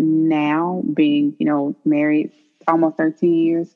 now 0.00 0.82
being, 0.94 1.36
you 1.38 1.46
know, 1.46 1.76
married 1.84 2.32
almost 2.66 2.96
13 2.96 3.34
years, 3.34 3.74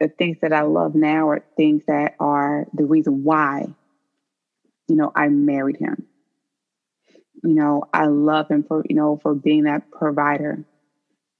the 0.00 0.08
things 0.08 0.38
that 0.42 0.52
I 0.52 0.62
love 0.62 0.94
now 0.94 1.28
are 1.28 1.44
things 1.56 1.84
that 1.86 2.14
are 2.18 2.66
the 2.72 2.84
reason 2.84 3.24
why, 3.24 3.66
you 4.88 4.96
know, 4.96 5.12
I 5.14 5.28
married 5.28 5.76
him. 5.76 6.06
You 7.44 7.54
know, 7.54 7.84
I 7.92 8.06
love 8.06 8.48
him 8.48 8.62
for, 8.62 8.84
you 8.88 8.94
know, 8.94 9.18
for 9.22 9.34
being 9.34 9.64
that 9.64 9.90
provider. 9.90 10.64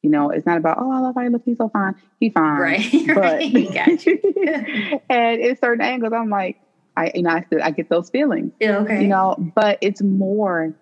You 0.03 0.11
know, 0.11 0.31
it's 0.31 0.45
not 0.45 0.57
about, 0.59 0.79
oh, 0.81 0.91
I 0.91 0.99
love 0.99 1.15
how 1.15 1.23
he 1.23 1.29
looks, 1.29 1.45
he's 1.45 1.59
so 1.59 1.69
fine. 1.69 1.95
He's 2.19 2.33
fine. 2.33 2.61
Right. 2.61 2.93
But 3.07 3.17
right. 3.17 3.75
got 3.75 4.05
you. 4.05 4.21
and 5.09 5.41
in 5.41 5.57
certain 5.59 5.85
angles, 5.85 6.13
I'm 6.13 6.29
like, 6.29 6.61
I 6.97 7.13
you 7.15 7.23
know, 7.23 7.31
I 7.31 7.45
I 7.63 7.71
get 7.71 7.89
those 7.89 8.11
feelings. 8.11 8.53
Yeah, 8.61 8.79
okay. 8.79 9.03
You 9.03 9.09
know, 9.09 9.37
but 9.39 9.79
it's 9.81 10.03
more, 10.03 10.75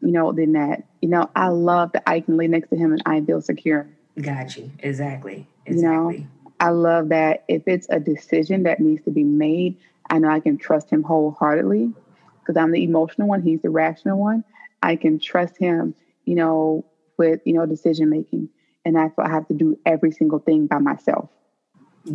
you 0.00 0.12
know, 0.12 0.32
than 0.32 0.52
that. 0.52 0.84
You 1.00 1.08
know, 1.08 1.30
I 1.36 1.48
love 1.48 1.92
that 1.92 2.02
I 2.06 2.20
can 2.20 2.36
lay 2.36 2.48
next 2.48 2.68
to 2.70 2.76
him 2.76 2.92
and 2.92 3.02
I 3.06 3.20
feel 3.20 3.40
secure. 3.40 3.88
Got 4.20 4.56
you. 4.56 4.70
Exactly. 4.80 5.46
Exactly. 5.66 6.16
You 6.16 6.20
know, 6.22 6.26
I 6.60 6.70
love 6.70 7.10
that 7.10 7.44
if 7.48 7.62
it's 7.66 7.86
a 7.88 8.00
decision 8.00 8.64
that 8.64 8.80
needs 8.80 9.02
to 9.04 9.10
be 9.10 9.22
made, 9.22 9.76
I 10.10 10.18
know 10.18 10.28
I 10.28 10.40
can 10.40 10.58
trust 10.58 10.90
him 10.90 11.02
wholeheartedly 11.02 11.92
because 12.40 12.56
I'm 12.56 12.72
the 12.72 12.82
emotional 12.82 13.28
one, 13.28 13.42
he's 13.42 13.62
the 13.62 13.70
rational 13.70 14.18
one. 14.18 14.42
I 14.82 14.96
can 14.96 15.18
trust 15.18 15.56
him, 15.58 15.94
you 16.24 16.34
know, 16.34 16.84
with, 17.16 17.40
you 17.44 17.52
know, 17.52 17.66
decision 17.66 18.08
making 18.10 18.48
and 18.88 18.96
that's 18.96 19.14
what 19.16 19.26
I 19.26 19.30
have 19.30 19.46
to 19.48 19.54
do 19.54 19.78
every 19.84 20.10
single 20.10 20.38
thing 20.38 20.66
by 20.66 20.78
myself. 20.78 21.28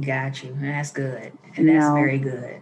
Got 0.02 0.44
you. 0.44 0.58
That's 0.60 0.90
good. 0.90 1.32
And 1.56 1.70
that's 1.70 1.86
know, 1.86 1.94
very 1.94 2.18
good. 2.18 2.62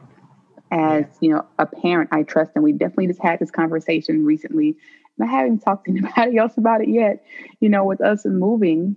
as 0.69 1.05
yeah. 1.05 1.05
you 1.21 1.29
know 1.29 1.45
a 1.57 1.65
parent 1.65 2.09
I 2.11 2.23
trust, 2.23 2.51
and 2.55 2.63
we 2.63 2.73
definitely 2.73 3.07
just 3.07 3.21
had 3.21 3.39
this 3.39 3.51
conversation 3.51 4.25
recently. 4.25 4.75
And 5.21 5.29
I 5.29 5.33
haven't 5.33 5.59
talked 5.59 5.85
to 5.85 5.91
anybody 5.97 6.37
else 6.37 6.57
about 6.57 6.81
it 6.81 6.89
yet. 6.89 7.23
You 7.59 7.69
know, 7.69 7.85
with 7.85 8.01
us 8.01 8.25
moving, 8.25 8.95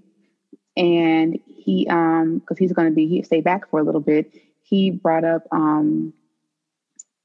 and 0.77 1.39
he 1.47 1.87
um 1.89 2.39
because 2.39 2.59
he's 2.59 2.73
going 2.73 2.89
to 2.89 2.95
be 2.95 3.07
he 3.07 3.23
stay 3.23 3.41
back 3.41 3.71
for 3.71 3.81
a 3.81 3.83
little 3.83 4.01
bit. 4.01 4.33
He 4.63 4.91
brought 4.91 5.25
up 5.25 5.43
um 5.53 6.13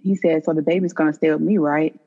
he 0.02 0.16
said, 0.16 0.46
"So 0.46 0.54
the 0.54 0.62
baby's 0.62 0.94
going 0.94 1.12
to 1.12 1.18
stay 1.18 1.32
with 1.32 1.42
me, 1.42 1.58
right?" 1.58 2.00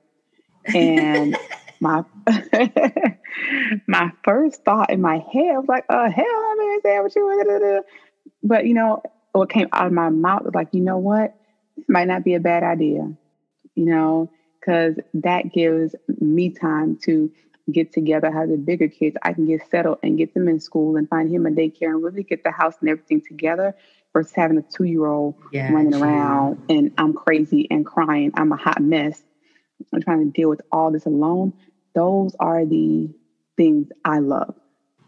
And 0.75 1.37
my 1.81 2.05
my 3.87 4.13
first 4.25 4.65
thought 4.65 4.91
in 4.91 5.01
my 5.01 5.17
head 5.17 5.57
was 5.57 5.67
like, 5.69 5.85
oh, 5.89 6.11
hell, 6.11 6.25
I'm 6.27 6.57
gonna 6.59 6.81
stay 6.81 7.01
with 7.01 7.17
you." 7.17 7.85
But 8.43 8.67
you 8.67 8.75
know, 8.75 9.03
what 9.33 9.51
came 9.51 9.69
out 9.73 9.87
of 9.87 9.93
my 9.93 10.09
mouth 10.11 10.45
was 10.45 10.55
like, 10.55 10.69
"You 10.73 10.81
know 10.81 10.99
what? 10.99 11.35
This 11.77 11.87
might 11.89 12.09
not 12.09 12.25
be 12.25 12.35
a 12.35 12.41
bad 12.41 12.63
idea." 12.63 13.13
You 13.75 13.87
know, 13.87 14.31
because 14.63 14.95
that 15.15 15.53
gives 15.53 15.95
me 16.21 16.51
time 16.51 16.97
to 17.03 17.31
get 17.71 17.93
together, 17.93 18.31
have 18.31 18.49
the 18.49 18.57
bigger 18.57 18.89
kids. 18.89 19.17
I 19.23 19.33
can 19.33 19.47
get 19.47 19.69
settled 19.71 19.99
and 20.03 20.17
get 20.17 20.35
them 20.35 20.49
in 20.49 20.61
school 20.61 20.97
and 20.97 21.09
find 21.09 21.31
him 21.31 21.47
a 21.47 21.51
daycare 21.51 21.89
and 21.89 22.03
really 22.03 22.23
get 22.23 22.45
the 22.45 22.51
house 22.51 22.75
and 22.81 22.89
everything 22.89 23.21
together 23.21 23.75
versus 24.13 24.33
having 24.35 24.59
a 24.59 24.63
two 24.63 24.85
year 24.85 25.07
old 25.07 25.35
running 25.53 25.95
around 25.95 26.63
and 26.69 26.93
I'm 26.99 27.13
crazy 27.13 27.67
and 27.71 27.85
crying. 27.85 28.33
I'm 28.35 28.53
a 28.53 28.57
hot 28.57 28.81
mess. 28.81 29.23
I'm 29.93 30.03
trying 30.03 30.25
to 30.25 30.31
deal 30.31 30.49
with 30.49 30.63
all 30.71 30.93
this 30.93 31.07
alone. 31.07 31.53
Those 31.95 32.37
are 32.39 32.65
the 32.65 33.11
things 33.57 33.89
I 34.05 34.19
love. 34.21 34.55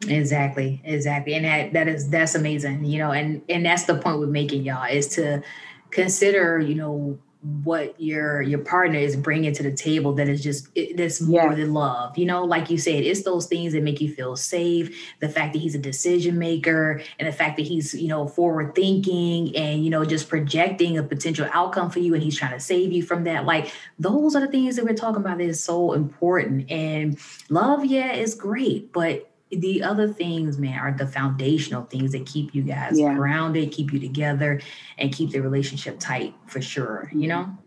Exactly, 0.08 0.82
exactly. 0.84 1.34
And 1.34 1.44
that 1.44 1.72
that 1.72 1.88
is 1.88 2.10
that's 2.10 2.34
amazing, 2.34 2.84
you 2.84 2.98
know, 2.98 3.12
and 3.12 3.40
and 3.48 3.64
that's 3.64 3.84
the 3.84 3.94
point 3.94 4.18
we're 4.18 4.26
making, 4.26 4.64
y'all, 4.64 4.84
is 4.84 5.08
to 5.14 5.42
consider, 5.90 6.58
you 6.58 6.74
know, 6.74 7.18
what 7.62 8.00
your 8.00 8.40
your 8.40 8.58
partner 8.58 8.98
is 8.98 9.16
bringing 9.16 9.52
to 9.52 9.62
the 9.62 9.70
table 9.70 10.14
that 10.14 10.28
is 10.28 10.42
just 10.42 10.68
it, 10.74 10.96
that's 10.96 11.20
more 11.20 11.48
yes. 11.50 11.56
than 11.56 11.74
love 11.74 12.16
you 12.16 12.24
know? 12.24 12.42
Like 12.42 12.70
you 12.70 12.78
said 12.78 13.04
it's 13.04 13.22
those 13.22 13.46
things 13.46 13.74
that 13.74 13.82
make 13.82 14.00
you 14.00 14.12
feel 14.12 14.34
safe 14.34 15.14
the 15.20 15.28
fact 15.28 15.52
that 15.52 15.58
he's 15.58 15.74
a 15.74 15.78
decision 15.78 16.38
maker 16.38 17.02
and 17.18 17.28
the 17.28 17.32
fact 17.32 17.58
that 17.58 17.66
he's 17.66 17.92
you 17.92 18.08
know 18.08 18.26
forward 18.26 18.74
thinking 18.74 19.54
and 19.56 19.84
you 19.84 19.90
know 19.90 20.06
just 20.06 20.30
projecting 20.30 20.96
a 20.96 21.02
potential 21.02 21.46
outcome 21.52 21.90
for 21.90 21.98
you 21.98 22.14
and 22.14 22.22
he's 22.22 22.38
trying 22.38 22.52
to 22.52 22.60
save 22.60 22.92
you 22.92 23.02
from 23.02 23.24
that. 23.24 23.44
Like 23.44 23.70
those 23.98 24.34
are 24.34 24.40
the 24.40 24.48
things 24.48 24.76
that 24.76 24.84
we're 24.86 24.94
talking 24.94 25.20
about 25.20 25.36
that 25.36 25.44
is 25.44 25.62
so 25.62 25.92
important. 25.92 26.70
And 26.70 27.18
love 27.50 27.84
yeah 27.84 28.12
is 28.12 28.34
great 28.34 28.90
but 28.92 29.33
the 29.56 29.82
other 29.82 30.12
things, 30.12 30.58
man, 30.58 30.78
are 30.78 30.92
the 30.92 31.06
foundational 31.06 31.84
things 31.84 32.12
that 32.12 32.26
keep 32.26 32.54
you 32.54 32.62
guys 32.62 32.98
yeah. 32.98 33.14
grounded, 33.14 33.72
keep 33.72 33.92
you 33.92 33.98
together, 33.98 34.60
and 34.98 35.12
keep 35.12 35.30
the 35.30 35.40
relationship 35.40 35.98
tight 35.98 36.34
for 36.46 36.60
sure. 36.60 37.10
You 37.14 37.28
know? 37.28 37.58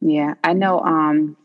Yeah, 0.00 0.34
I 0.44 0.52
know. 0.52 0.80
Um, 0.80 1.36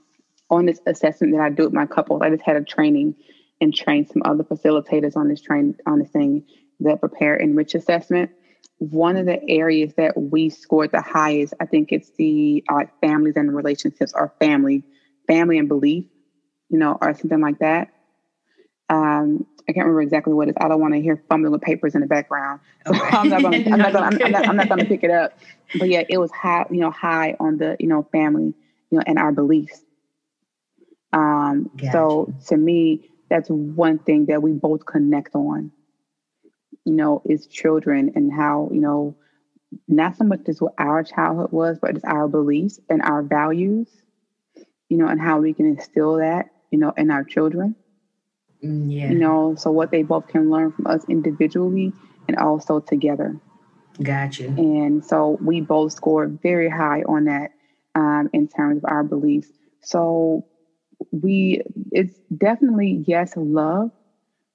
on 0.49 0.65
this 0.65 0.82
assessment 0.86 1.34
that 1.34 1.41
I 1.41 1.49
do 1.49 1.63
with 1.63 1.73
my 1.73 1.86
couples, 1.86 2.21
I 2.21 2.30
just 2.30 2.43
had 2.43 2.58
a 2.58 2.63
training 2.63 3.15
and 3.62 3.73
trained 3.73 4.10
some 4.10 4.21
other 4.25 4.43
facilitators 4.43 5.15
on 5.15 5.30
this 5.30 5.41
train 5.41 5.77
on 5.86 5.99
this 5.99 6.10
thing 6.10 6.43
that 6.82 6.99
prepare 6.99 7.36
enrich 7.36 7.75
assessment. 7.75 8.32
One 8.80 9.15
of 9.15 9.27
the 9.27 9.39
areas 9.47 9.93
that 9.95 10.17
we 10.17 10.49
scored 10.49 10.91
the 10.91 11.01
highest, 11.01 11.54
I 11.60 11.65
think 11.65 11.91
it's 11.91 12.10
the 12.17 12.63
uh, 12.69 12.75
like 12.75 12.99
families 12.99 13.36
and 13.38 13.56
relationships 13.56 14.12
or 14.15 14.34
family, 14.39 14.84
family 15.27 15.60
and 15.60 15.67
belief, 15.67 16.06
you 16.69 16.80
know, 16.80 16.97
or 16.99 17.13
something 17.13 17.39
like 17.39 17.60
that. 17.60 17.93
Um, 18.91 19.47
I 19.69 19.71
can't 19.71 19.86
remember 19.86 20.01
exactly 20.01 20.34
what 20.34 20.49
it 20.49 20.51
is. 20.51 20.58
I 20.60 20.67
don't 20.67 20.82
want 20.82 20.93
to 20.95 21.01
hear 21.01 21.23
fumbling 21.30 21.54
with 21.54 21.62
papers 21.62 21.95
in 21.95 22.01
the 22.01 22.08
background. 22.08 22.60
So 22.86 22.93
okay. 22.95 23.17
I'm 23.17 23.30
not 23.30 23.41
going 23.41 23.63
to, 23.63 23.71
I'm 23.71 23.80
not 23.80 23.93
going 23.93 24.12
to, 24.12 24.25
I'm 24.25 24.32
not, 24.32 24.49
I'm 24.49 24.56
not 24.58 24.67
going 24.67 24.80
to 24.80 24.86
pick 24.86 25.04
it 25.04 25.12
up. 25.12 25.39
But 25.80 25.88
yeah, 25.88 26.04
it 26.10 26.17
was 26.17 26.30
high, 26.32 26.65
you 26.69 26.82
know, 26.82 26.91
high 26.91 27.38
on 27.39 27.58
the, 27.58 27.77
you 27.80 27.88
know, 27.88 28.06
family, 28.12 28.54
you 28.89 28.97
know, 28.97 29.04
and 29.08 29.17
our 29.17 29.32
beliefs. 29.32 29.82
Um, 31.13 31.71
gotcha. 31.77 31.91
so 31.93 32.34
to 32.47 32.58
me, 32.58 33.10
that's 33.30 33.49
one 33.49 33.97
thing 33.97 34.25
that 34.25 34.41
we 34.41 34.51
both 34.51 34.86
connect 34.86 35.36
on, 35.36 35.71
you 36.84 36.93
know, 36.93 37.21
is 37.25 37.47
children 37.47 38.12
and 38.15 38.32
how, 38.32 38.69
you 38.73 38.82
know, 38.82 39.15
not 39.88 40.17
so 40.17 40.25
much 40.25 40.41
just 40.45 40.62
what 40.62 40.73
our 40.77 41.01
childhood 41.04 41.54
was, 41.54 41.80
but 41.80 41.95
it's 41.95 42.04
our 42.04 42.27
beliefs 42.27 42.82
and 42.89 43.01
our 43.01 43.23
values, 43.23 43.88
you 44.89 44.97
know, 44.97 45.08
and 45.08 45.21
how 45.21 45.39
we 45.39 45.54
can 45.54 45.65
instill 45.65 46.17
that, 46.17 46.47
you 46.71 46.77
know, 46.77 46.91
in 46.97 47.10
our 47.10 47.23
children. 47.23 47.75
Mm, 48.63 48.93
yeah. 48.93 49.12
You 49.12 49.17
know, 49.17 49.56
so 49.56 49.71
what 49.71 49.91
they 49.91 50.04
both 50.04 50.28
can 50.28 50.50
learn 50.50 50.71
from 50.71 50.88
us 50.88 51.04
individually 51.10 51.93
and 52.28 52.38
also 52.38 52.80
together. 52.80 53.39
Gotcha. 54.02 54.45
And 54.45 55.04
so 55.04 55.38
we 55.41 55.62
both 55.62 55.93
scored 55.93 56.39
very 56.41 56.69
high 56.69 57.04
on 57.04 57.26
that 57.26 57.52
um, 57.95 58.30
in 58.34 58.47
terms 58.47 58.84
of 58.84 58.86
our 58.86 59.04
beliefs. 59.04 59.50
So 59.82 60.45
we, 61.12 61.62
it's 61.91 62.17
definitely 62.36 63.04
yes, 63.08 63.34
love, 63.36 63.91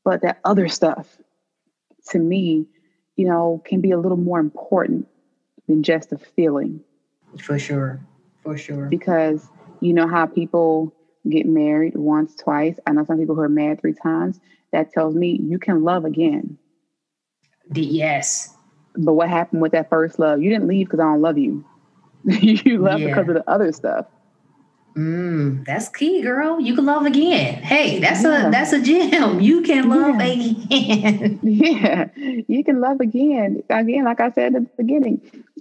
but 0.04 0.22
that 0.22 0.38
other 0.44 0.68
stuff 0.68 1.18
to 2.10 2.18
me, 2.18 2.66
you 3.16 3.26
know, 3.26 3.62
can 3.64 3.80
be 3.80 3.90
a 3.90 3.98
little 3.98 4.16
more 4.16 4.38
important 4.38 5.08
than 5.66 5.82
just 5.82 6.12
a 6.12 6.18
feeling. 6.18 6.80
For 7.42 7.58
sure. 7.58 8.00
For 8.42 8.56
sure. 8.56 8.86
Because 8.86 9.48
you 9.80 9.92
know 9.92 10.06
how 10.06 10.26
people 10.26 10.94
get 11.30 11.46
married 11.46 11.96
once, 11.96 12.34
twice. 12.34 12.78
I 12.86 12.92
know 12.92 13.04
some 13.04 13.18
people 13.18 13.34
who 13.34 13.42
are 13.42 13.48
married 13.48 13.80
three 13.80 13.94
times. 13.94 14.40
That 14.72 14.92
tells 14.92 15.14
me 15.14 15.38
you 15.42 15.58
can 15.58 15.84
love 15.84 16.04
again. 16.04 16.58
The, 17.70 17.82
yes. 17.82 18.54
But 18.96 19.14
what 19.14 19.28
happened 19.28 19.62
with 19.62 19.72
that 19.72 19.88
first 19.88 20.18
love? 20.18 20.42
You 20.42 20.50
didn't 20.50 20.68
leave 20.68 20.86
because 20.86 21.00
I 21.00 21.04
don't 21.04 21.22
love 21.22 21.38
you. 21.38 21.64
you 22.24 22.80
left 22.80 23.00
yeah. 23.00 23.08
because 23.08 23.28
of 23.28 23.34
the 23.34 23.48
other 23.48 23.72
stuff. 23.72 24.06
Mm, 24.96 25.66
that's 25.66 25.90
key, 25.90 26.22
girl. 26.22 26.58
You 26.58 26.74
can 26.74 26.86
love 26.86 27.04
again. 27.04 27.62
Hey, 27.62 27.98
that's 27.98 28.22
yeah. 28.22 28.48
a 28.48 28.50
that's 28.50 28.72
a 28.72 28.80
gem. 28.80 29.40
You 29.46 29.60
can 29.60 29.90
love 29.90 30.18
yeah. 30.18 30.26
again. 30.26 31.38
yeah, 31.42 32.08
you 32.48 32.64
can 32.64 32.80
love 32.80 33.00
again. 33.00 33.62
Again, 33.68 34.04
like 34.04 34.20
I 34.20 34.30
said 34.30 34.54
at 34.54 34.62
the 34.62 34.70
beginning, 34.82 35.20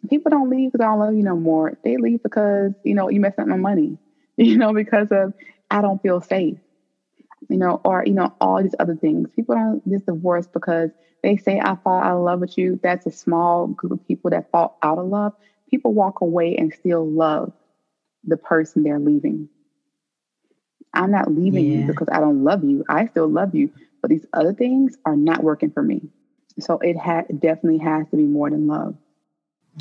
people 0.09 0.29
don't 0.29 0.49
leave 0.49 0.71
because 0.71 0.85
I 0.85 0.87
don't 0.87 0.99
love 0.99 1.15
you 1.15 1.21
no 1.21 1.35
more. 1.35 1.77
They 1.83 1.97
leave 1.97 2.23
because 2.23 2.71
you 2.85 2.95
know 2.95 3.09
you 3.09 3.19
messed 3.19 3.37
up 3.37 3.47
my 3.47 3.57
money. 3.57 3.97
You 4.37 4.57
know, 4.57 4.73
because 4.73 5.07
of 5.11 5.33
I 5.69 5.81
don't 5.81 6.01
feel 6.01 6.21
safe, 6.21 6.57
you 7.49 7.57
know, 7.57 7.81
or, 7.83 8.03
you 8.05 8.13
know, 8.13 8.33
all 8.39 8.61
these 8.61 8.75
other 8.79 8.95
things. 8.95 9.29
People 9.35 9.55
don't 9.55 9.87
just 9.89 10.05
divorce 10.05 10.47
because 10.47 10.91
they 11.23 11.37
say, 11.37 11.59
I 11.59 11.75
fall 11.83 12.01
out 12.01 12.17
of 12.17 12.23
love 12.23 12.39
with 12.39 12.57
you. 12.57 12.79
That's 12.83 13.05
a 13.05 13.11
small 13.11 13.67
group 13.67 13.93
of 13.93 14.07
people 14.07 14.31
that 14.31 14.49
fall 14.51 14.77
out 14.83 14.97
of 14.97 15.07
love. 15.07 15.33
People 15.69 15.93
walk 15.93 16.21
away 16.21 16.55
and 16.55 16.73
still 16.73 17.07
love 17.09 17.51
the 18.23 18.37
person 18.37 18.83
they're 18.83 18.99
leaving. 18.99 19.49
I'm 20.93 21.11
not 21.11 21.31
leaving 21.31 21.65
yeah. 21.65 21.77
you 21.79 21.83
because 21.87 22.07
I 22.11 22.19
don't 22.19 22.43
love 22.43 22.63
you. 22.63 22.85
I 22.87 23.07
still 23.07 23.27
love 23.27 23.53
you, 23.53 23.71
but 24.01 24.09
these 24.09 24.25
other 24.33 24.53
things 24.53 24.95
are 25.05 25.15
not 25.15 25.43
working 25.43 25.71
for 25.71 25.83
me. 25.83 26.01
So 26.59 26.77
it 26.79 26.97
ha- 26.97 27.25
definitely 27.37 27.79
has 27.79 28.07
to 28.11 28.17
be 28.17 28.23
more 28.23 28.49
than 28.49 28.67
love. 28.67 28.95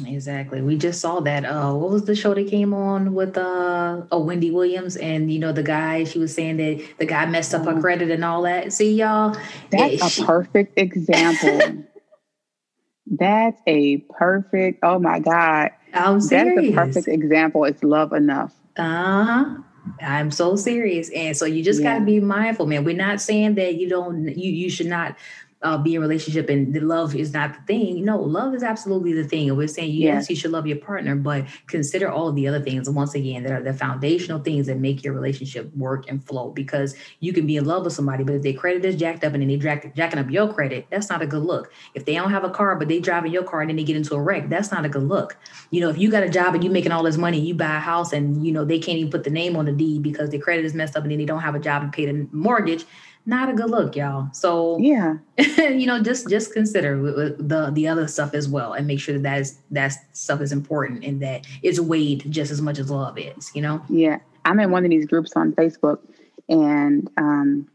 Exactly. 0.05 0.61
We 0.61 0.77
just 0.77 1.01
saw 1.01 1.21
that. 1.21 1.45
Uh, 1.45 1.73
what 1.73 1.91
was 1.91 2.05
the 2.05 2.17
show 2.17 2.35
that 2.35 2.49
came 2.49 2.75
on 2.75 3.15
with 3.15 3.39
uh, 3.39 4.03
oh 4.11 4.25
Wendy 4.25 4.51
Williams 4.51 4.97
and 4.97 5.33
you 5.33 5.39
know 5.39 5.53
the 5.53 5.63
guy? 5.63 6.03
She 6.03 6.19
was 6.19 6.35
saying 6.35 6.57
that 6.57 6.85
the 6.99 7.07
guy 7.07 7.27
messed 7.27 7.55
up 7.55 7.65
her 7.65 7.75
mm. 7.75 7.81
credit 7.81 8.11
and 8.11 8.25
all 8.25 8.43
that. 8.43 8.73
See 8.73 8.95
y'all. 8.95 9.37
That's 9.71 10.03
a 10.03 10.09
she, 10.09 10.25
perfect 10.25 10.79
example. 10.79 11.85
That's 13.07 13.61
a 13.69 13.99
perfect. 14.19 14.81
Oh 14.83 14.99
my 14.99 15.21
god. 15.21 15.71
I'm 15.93 16.21
serious. 16.21 16.75
That's 16.75 16.97
a 16.97 17.01
perfect 17.03 17.09
example. 17.09 17.65
It's 17.65 17.85
love 17.85 18.13
enough. 18.13 18.53
Uh 18.77 19.25
huh. 19.25 19.57
I'm 20.01 20.31
so 20.31 20.57
serious. 20.57 21.11
And 21.11 21.37
so 21.37 21.45
you 21.45 21.63
just 21.63 21.83
yeah. 21.83 21.95
got 21.95 21.99
to 22.01 22.05
be 22.05 22.19
mindful, 22.19 22.67
man. 22.67 22.85
We're 22.85 22.97
not 22.97 23.21
saying 23.21 23.55
that 23.57 23.77
you 23.77 23.89
don't 23.89 24.27
you 24.37 24.51
you 24.51 24.71
should 24.71 24.87
not 24.87 25.17
uh, 25.65 25.79
be 25.79 25.95
in 25.95 26.01
relationship 26.01 26.51
and 26.51 26.75
the 26.75 26.81
love 26.81 27.17
is 27.17 27.33
not 27.33 27.55
the 27.55 27.61
thing. 27.63 28.05
No, 28.05 28.21
love 28.21 28.55
is 28.55 28.63
absolutely 28.63 29.15
the 29.15 29.25
thing. 29.25 29.49
And 29.49 29.57
we're 29.57 29.67
saying, 29.67 29.93
yes, 29.93 30.29
you 30.29 30.37
should 30.37 30.51
love 30.51 30.67
your 30.67 30.77
partner, 30.77 31.17
but 31.17 31.47
consider 31.67 32.11
all 32.11 32.29
of 32.29 32.37
the 32.37 32.47
other 32.47 32.61
things. 32.61 32.89
Once 32.89 33.15
again, 33.15 33.43
that 33.45 33.53
are 33.53 33.63
the 33.63 33.73
foundational 33.73 34.41
things 34.41 34.67
that 34.67 34.79
make 34.79 35.03
your 35.03 35.15
relationship 35.15 35.75
work 35.75 36.05
and 36.09 36.23
flow 36.23 36.51
because 36.51 36.95
you 37.21 37.33
can 37.33 37.47
be 37.47 37.57
in 37.57 37.65
love 37.65 37.85
with 37.85 37.95
somebody, 37.95 38.25
but 38.25 38.35
if 38.35 38.43
their 38.43 38.53
credit 38.53 38.85
is 38.85 38.95
jacked 38.95 39.25
up 39.25 39.33
and 39.33 39.41
then 39.41 39.49
they 39.49 39.57
jack, 39.57 39.95
jacking 39.97 40.19
up 40.19 40.31
your 40.31 40.53
credit, 40.53 40.87
that's 40.91 41.09
not 41.09 41.23
a 41.23 41.27
good 41.27 41.43
look. 41.43 41.73
If 41.95 42.05
they 42.05 42.15
don't 42.15 42.31
have 42.31 42.45
a 42.45 42.51
car, 42.51 42.77
but 42.77 42.89
they 42.89 43.01
driving 43.01 43.33
your 43.33 43.45
car 43.45 43.63
and 43.63 43.71
then 43.71 43.77
they 43.77 43.85
get 43.85 43.97
into 43.97 44.15
a 44.15 44.21
wreck, 44.21 44.51
that's 44.51 44.71
not 44.71 44.85
a 44.85 44.89
good 44.91 45.05
look. 45.05 45.39
You 45.71 45.81
know, 45.81 45.89
if 45.89 45.97
you 45.97 46.11
got 46.11 46.23
a 46.23 46.29
job 46.29 46.55
and 46.55 46.63
you 46.63 46.69
making 46.69 46.93
all 46.93 47.03
this 47.03 47.17
money, 47.17 47.41
you 47.41 47.55
buy 47.55 47.77
a 47.77 47.81
house 47.81 48.13
and, 48.13 48.47
you 48.47 48.53
know, 48.53 48.67
they 48.67 48.79
can't 48.79 48.99
even 48.99 49.11
put 49.11 49.25
the 49.25 49.31
name 49.31 49.57
on 49.57 49.65
the 49.65 49.73
deed 49.73 50.03
because 50.03 50.29
their 50.29 50.41
credit 50.41 50.67
is 50.67 50.75
messed 50.75 50.95
up 50.95 51.05
and 51.05 51.11
then 51.11 51.19
they 51.19 51.25
don't 51.25 51.41
have 51.41 51.55
a 51.55 51.59
job 51.59 51.83
and 51.83 51.91
pay 51.91 52.05
the 52.05 52.29
mortgage, 52.33 52.85
not 53.27 53.49
a 53.49 53.55
good 53.55 53.71
look, 53.71 53.97
y'all. 53.97 54.29
So 54.33 54.79
yeah, 54.79 55.17
you 55.39 55.87
know, 55.87 56.03
just 56.03 56.29
just 56.29 56.53
consider 56.53 56.97
the 57.39 57.71
the 57.73 57.89
other 57.89 58.09
stuff 58.09 58.35
as 58.35 58.49
well, 58.49 58.73
and 58.75 58.87
make 58.87 59.01
sure 59.01 59.15
that 59.15 59.23
that 59.23 59.41
is 59.41 59.59
that 59.71 59.95
stuff 60.17 60.41
is 60.41 60.53
important 60.53 61.05
and 61.05 61.23
that 61.23 61.47
it's 61.63 61.81
weighed 61.81 62.25
just 62.31 62.51
as 62.51 62.61
much 62.63 62.79
as 62.79 62.91
love 62.91 63.19
is. 63.19 63.51
You 63.55 63.63
know. 63.63 63.83
Yeah, 63.89 64.19
I'm 64.45 64.61
in 64.61 64.71
one 64.71 64.85
of 64.85 64.91
these 64.91 65.07
groups 65.07 65.33
on 65.37 65.53
Facebook, 65.53 66.01
and 66.49 67.09
um, 67.17 67.69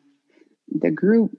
the 0.69 0.91
group, 0.91 1.37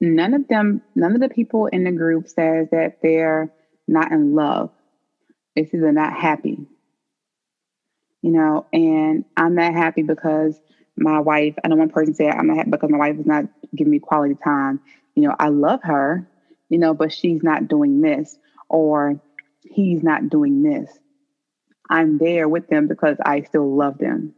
none 0.00 0.34
of 0.34 0.48
them, 0.48 0.82
none 0.94 1.14
of 1.14 1.20
the 1.20 1.28
people 1.28 1.66
in 1.66 1.84
the 1.84 1.92
group 1.92 2.28
says 2.28 2.68
that 2.70 2.98
they're 3.02 3.50
not 3.88 4.12
in 4.12 4.34
love. 4.34 4.70
It's 5.56 5.74
either 5.74 5.92
not 5.92 6.14
happy. 6.14 6.58
you 8.22 8.30
know, 8.30 8.66
and 8.72 9.24
I'm 9.36 9.54
not 9.54 9.74
happy 9.74 10.02
because 10.02 10.58
my 10.96 11.20
wife, 11.20 11.54
I 11.62 11.68
know 11.68 11.76
one 11.76 11.90
person 11.90 12.14
said 12.14 12.30
I'm 12.30 12.46
not 12.46 12.70
because 12.70 12.90
my 12.90 12.98
wife 12.98 13.18
is 13.18 13.26
not 13.26 13.46
giving 13.74 13.90
me 13.90 13.98
quality 13.98 14.36
time. 14.42 14.80
You 15.14 15.28
know, 15.28 15.36
I 15.38 15.48
love 15.48 15.80
her, 15.82 16.28
you 16.68 16.78
know, 16.78 16.94
but 16.94 17.12
she's 17.12 17.42
not 17.42 17.68
doing 17.68 18.00
this 18.00 18.36
or 18.68 19.20
he's 19.62 20.02
not 20.02 20.28
doing 20.28 20.62
this. 20.62 20.90
I'm 21.88 22.18
there 22.18 22.48
with 22.48 22.68
them 22.68 22.88
because 22.88 23.16
I 23.24 23.42
still 23.42 23.76
love 23.76 23.98
them. 23.98 24.34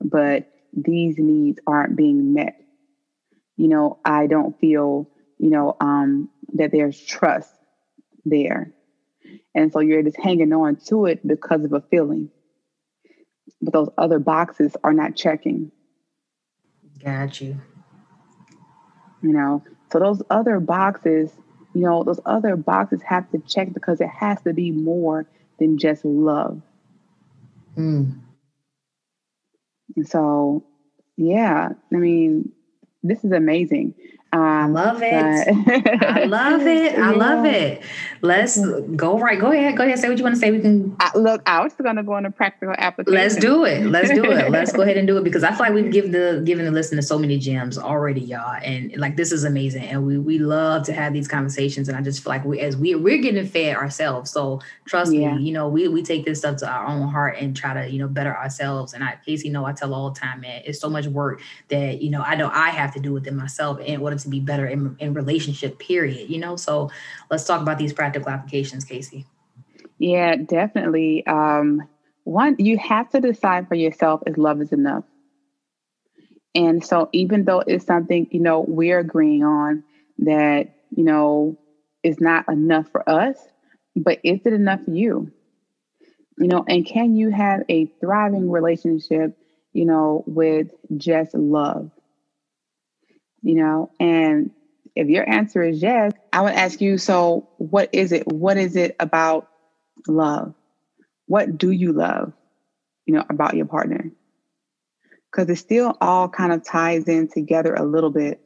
But 0.00 0.50
these 0.72 1.16
needs 1.18 1.58
aren't 1.66 1.96
being 1.96 2.32
met. 2.34 2.60
You 3.56 3.68
know, 3.68 3.98
I 4.04 4.26
don't 4.26 4.58
feel, 4.58 5.08
you 5.38 5.50
know, 5.50 5.76
um, 5.80 6.30
that 6.54 6.72
there's 6.72 6.98
trust 7.00 7.52
there. 8.24 8.72
And 9.54 9.72
so 9.72 9.80
you're 9.80 10.02
just 10.02 10.18
hanging 10.18 10.52
on 10.52 10.76
to 10.88 11.06
it 11.06 11.26
because 11.26 11.64
of 11.64 11.72
a 11.72 11.80
feeling. 11.80 12.30
But 13.60 13.72
those 13.72 13.90
other 13.98 14.18
boxes 14.18 14.76
are 14.84 14.92
not 14.92 15.16
checking. 15.16 15.70
Got 17.02 17.40
you. 17.40 17.60
You 19.22 19.32
know, 19.32 19.62
so 19.92 19.98
those 19.98 20.22
other 20.30 20.58
boxes, 20.58 21.30
you 21.74 21.82
know, 21.82 22.02
those 22.02 22.20
other 22.26 22.56
boxes 22.56 23.02
have 23.02 23.30
to 23.30 23.38
check 23.38 23.72
because 23.72 24.00
it 24.00 24.08
has 24.08 24.40
to 24.42 24.52
be 24.52 24.70
more 24.70 25.26
than 25.58 25.78
just 25.78 26.04
love. 26.04 26.60
Mm. 27.76 28.18
And 29.96 30.08
so, 30.08 30.64
yeah, 31.16 31.70
I 31.92 31.96
mean, 31.96 32.52
this 33.02 33.24
is 33.24 33.32
amazing. 33.32 33.94
Um, 34.34 34.40
I 34.40 34.66
love 34.66 35.02
it. 35.02 35.12
I 35.12 36.24
love 36.24 36.66
it. 36.66 36.98
I 36.98 37.10
love 37.10 37.44
it. 37.44 37.82
Let's 38.22 38.58
go 38.96 39.18
right. 39.18 39.38
Go 39.38 39.50
ahead. 39.50 39.76
Go 39.76 39.84
ahead. 39.84 39.98
Say 39.98 40.08
what 40.08 40.16
you 40.16 40.24
want 40.24 40.36
to 40.36 40.40
say. 40.40 40.50
We 40.50 40.60
can 40.60 40.96
I, 41.00 41.10
look. 41.18 41.42
I 41.44 41.62
was 41.62 41.74
going 41.74 41.96
to 41.96 42.02
go 42.02 42.14
on 42.14 42.24
a 42.24 42.30
practical 42.30 42.74
application. 42.78 43.14
Let's 43.14 43.36
do 43.36 43.64
it. 43.66 43.84
Let's 43.84 44.08
do 44.08 44.24
it. 44.24 44.50
Let's 44.50 44.72
go 44.72 44.82
ahead 44.82 44.96
and 44.96 45.06
do 45.06 45.18
it 45.18 45.24
because 45.24 45.44
I 45.44 45.50
feel 45.50 45.58
like 45.58 45.74
we've 45.74 45.92
given 45.92 46.12
the 46.12 46.40
given 46.46 46.64
the 46.64 46.70
listener 46.70 47.02
so 47.02 47.18
many 47.18 47.38
gems 47.38 47.76
already, 47.76 48.22
y'all. 48.22 48.58
And 48.62 48.96
like 48.96 49.16
this 49.16 49.32
is 49.32 49.44
amazing. 49.44 49.82
And 49.82 50.06
we 50.06 50.16
we 50.16 50.38
love 50.38 50.84
to 50.84 50.94
have 50.94 51.12
these 51.12 51.28
conversations. 51.28 51.88
And 51.88 51.98
I 51.98 52.00
just 52.00 52.22
feel 52.22 52.30
like 52.30 52.44
we 52.46 52.60
as 52.60 52.74
we 52.74 52.94
we're 52.94 53.18
getting 53.18 53.46
fed 53.46 53.76
ourselves. 53.76 54.30
So 54.30 54.60
trust 54.86 55.12
yeah. 55.12 55.34
me, 55.34 55.42
you 55.42 55.52
know, 55.52 55.68
we 55.68 55.88
we 55.88 56.02
take 56.02 56.24
this 56.24 56.38
stuff 56.38 56.56
to 56.58 56.70
our 56.70 56.86
own 56.86 57.08
heart 57.08 57.36
and 57.38 57.54
try 57.54 57.74
to 57.74 57.90
you 57.90 57.98
know 57.98 58.08
better 58.08 58.34
ourselves. 58.34 58.94
And 58.94 59.04
I, 59.04 59.18
Casey, 59.26 59.50
know 59.50 59.66
I 59.66 59.72
tell 59.72 59.92
all 59.92 60.10
the 60.10 60.18
time, 60.18 60.40
man, 60.40 60.62
it's 60.64 60.80
so 60.80 60.88
much 60.88 61.06
work 61.06 61.42
that 61.68 62.00
you 62.00 62.08
know 62.08 62.22
I 62.22 62.36
know 62.36 62.50
I 62.50 62.70
have 62.70 62.94
to 62.94 63.00
do 63.00 63.12
within 63.12 63.36
myself 63.36 63.78
in 63.80 64.00
order 64.00 64.16
to 64.22 64.28
be 64.28 64.40
better 64.40 64.66
in, 64.66 64.96
in 64.98 65.14
relationship, 65.14 65.78
period. 65.78 66.30
You 66.30 66.38
know, 66.38 66.56
so 66.56 66.90
let's 67.30 67.44
talk 67.44 67.62
about 67.62 67.78
these 67.78 67.92
practical 67.92 68.30
applications, 68.30 68.84
Casey. 68.84 69.26
Yeah, 69.98 70.36
definitely. 70.36 71.26
Um, 71.26 71.88
one, 72.24 72.56
you 72.58 72.78
have 72.78 73.10
to 73.10 73.20
decide 73.20 73.68
for 73.68 73.74
yourself 73.74 74.22
if 74.26 74.36
love 74.36 74.60
is 74.60 74.72
enough. 74.72 75.04
And 76.54 76.84
so, 76.84 77.08
even 77.12 77.44
though 77.44 77.60
it's 77.60 77.86
something, 77.86 78.28
you 78.30 78.40
know, 78.40 78.64
we're 78.66 78.98
agreeing 78.98 79.42
on 79.42 79.84
that, 80.18 80.74
you 80.90 81.04
know, 81.04 81.58
is 82.02 82.20
not 82.20 82.48
enough 82.48 82.88
for 82.90 83.08
us, 83.08 83.38
but 83.96 84.18
is 84.22 84.40
it 84.44 84.52
enough 84.52 84.84
for 84.84 84.90
you? 84.90 85.32
You 86.38 86.48
know, 86.48 86.64
and 86.66 86.84
can 86.84 87.16
you 87.16 87.30
have 87.30 87.62
a 87.68 87.86
thriving 88.00 88.50
relationship, 88.50 89.36
you 89.72 89.84
know, 89.84 90.24
with 90.26 90.68
just 90.96 91.34
love? 91.34 91.90
You 93.42 93.56
know? 93.56 93.90
And 94.00 94.50
if 94.94 95.08
your 95.08 95.28
answer 95.28 95.62
is 95.62 95.80
yes 95.80 96.12
i 96.32 96.42
would 96.42 96.52
ask 96.52 96.80
you 96.80 96.98
so 96.98 97.46
what 97.56 97.88
is 97.92 98.12
it? 98.12 98.26
What 98.26 98.56
is 98.58 98.76
it 98.76 98.94
about 99.00 99.46
love? 100.06 100.54
What 101.26 101.56
do 101.56 101.70
you 101.70 101.92
love 101.92 102.32
you 103.06 103.14
know 103.14 103.24
about 103.28 103.54
your 103.54 103.66
partner? 103.66 104.10
Because 105.30 105.48
it 105.48 105.56
still 105.56 105.96
all 106.00 106.28
kind 106.28 106.52
of 106.52 106.64
ties 106.64 107.08
in 107.08 107.28
together 107.28 107.74
a 107.74 107.84
little 107.84 108.10
bit 108.10 108.40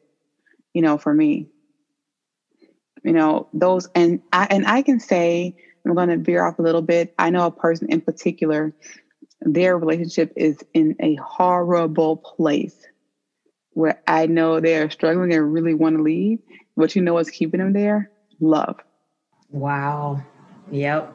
you 0.72 0.82
know 0.82 0.98
for 0.98 1.12
me. 1.12 1.48
You 3.02 3.12
know 3.12 3.48
those 3.52 3.88
and 3.94 4.20
i 4.32 4.46
and 4.50 4.66
i 4.66 4.82
can 4.82 5.00
say 5.00 5.54
i'm 5.84 5.94
going 5.94 6.08
to 6.08 6.16
veer 6.16 6.44
off 6.44 6.58
a 6.58 6.62
little 6.62 6.82
bit. 6.82 7.12
I 7.18 7.30
know 7.30 7.46
a 7.46 7.50
person 7.50 7.88
in 7.90 8.00
particular 8.00 8.74
their 9.40 9.78
relationship 9.78 10.32
is 10.36 10.58
in 10.74 10.96
a 11.00 11.16
horrible 11.16 12.16
place 12.16 12.76
where 13.76 14.00
I 14.06 14.24
know 14.24 14.58
they're 14.58 14.88
struggling 14.88 15.34
and 15.34 15.52
really 15.52 15.74
want 15.74 15.98
to 15.98 16.02
leave, 16.02 16.38
but 16.78 16.96
you 16.96 17.02
know 17.02 17.12
what's 17.12 17.28
keeping 17.28 17.60
them 17.60 17.74
there? 17.74 18.08
Love. 18.40 18.76
Wow. 19.50 20.24
Yep. 20.70 21.14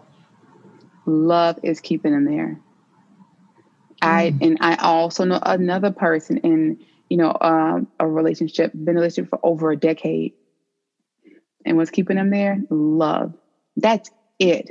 Love 1.07 1.57
is 1.63 1.79
keeping 1.79 2.11
them 2.11 2.25
there. 2.25 2.59
Mm. 2.59 3.97
I 4.03 4.33
and 4.39 4.57
I 4.61 4.75
also 4.75 5.25
know 5.25 5.39
another 5.41 5.89
person 5.89 6.37
in 6.37 6.77
you 7.09 7.17
know 7.17 7.35
um, 7.41 7.87
a 7.99 8.07
relationship, 8.07 8.71
been 8.73 8.89
in 8.89 8.97
a 8.97 8.99
relationship 8.99 9.31
for 9.31 9.39
over 9.41 9.71
a 9.71 9.75
decade, 9.75 10.33
and 11.65 11.77
what's 11.77 11.89
keeping 11.89 12.17
them 12.17 12.29
there? 12.29 12.59
Love. 12.69 13.33
That's 13.75 14.11
it. 14.37 14.69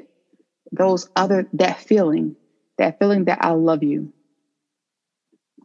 Those 0.71 1.09
other 1.17 1.49
that 1.55 1.81
feeling, 1.81 2.37
that 2.79 3.01
feeling 3.01 3.25
that 3.25 3.39
I 3.41 3.51
love 3.51 3.83
you 3.83 4.13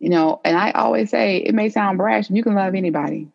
you 0.05 0.11
know, 0.11 0.39
and 0.45 0.55
I 0.55 0.69
always 0.69 1.09
say 1.09 1.37
it 1.37 1.55
may 1.55 1.67
sound 1.67 1.97
brash, 1.97 2.29
you 2.29 2.43
can 2.43 2.53
love 2.53 2.75
anybody. 2.75 3.27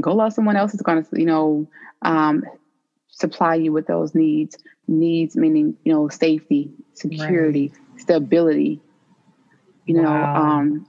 Go 0.00 0.12
love 0.12 0.32
someone 0.32 0.56
else 0.56 0.74
is 0.74 0.82
going 0.82 1.04
to, 1.04 1.20
you 1.20 1.24
know, 1.24 1.68
um, 2.02 2.42
supply 3.10 3.54
you 3.54 3.70
with 3.70 3.86
those 3.86 4.12
needs. 4.12 4.58
Needs 4.88 5.36
meaning, 5.36 5.76
you 5.84 5.92
know, 5.92 6.08
safety, 6.08 6.72
security, 6.94 7.68
right. 7.68 8.00
stability, 8.00 8.80
you 9.86 9.94
know, 9.94 10.02
wow. 10.02 10.34
um, 10.34 10.84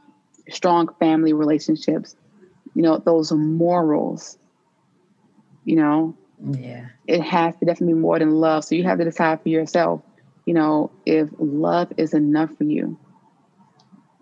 strong 0.49 0.91
family 0.99 1.33
relationships, 1.33 2.15
you 2.73 2.81
know, 2.81 2.97
those 2.97 3.31
morals, 3.31 4.39
you 5.65 5.75
know. 5.75 6.17
Yeah. 6.49 6.88
It 7.05 7.21
has 7.21 7.55
to 7.57 7.65
definitely 7.67 7.93
be 7.93 7.99
more 7.99 8.17
than 8.17 8.31
love. 8.31 8.65
So 8.65 8.73
you 8.73 8.86
have 8.86 8.97
to 8.97 9.05
decide 9.05 9.39
for 9.43 9.49
yourself, 9.49 10.01
you 10.47 10.55
know, 10.55 10.89
if 11.05 11.29
love 11.38 11.93
is 11.95 12.15
enough 12.15 12.57
for 12.57 12.63
you. 12.63 12.97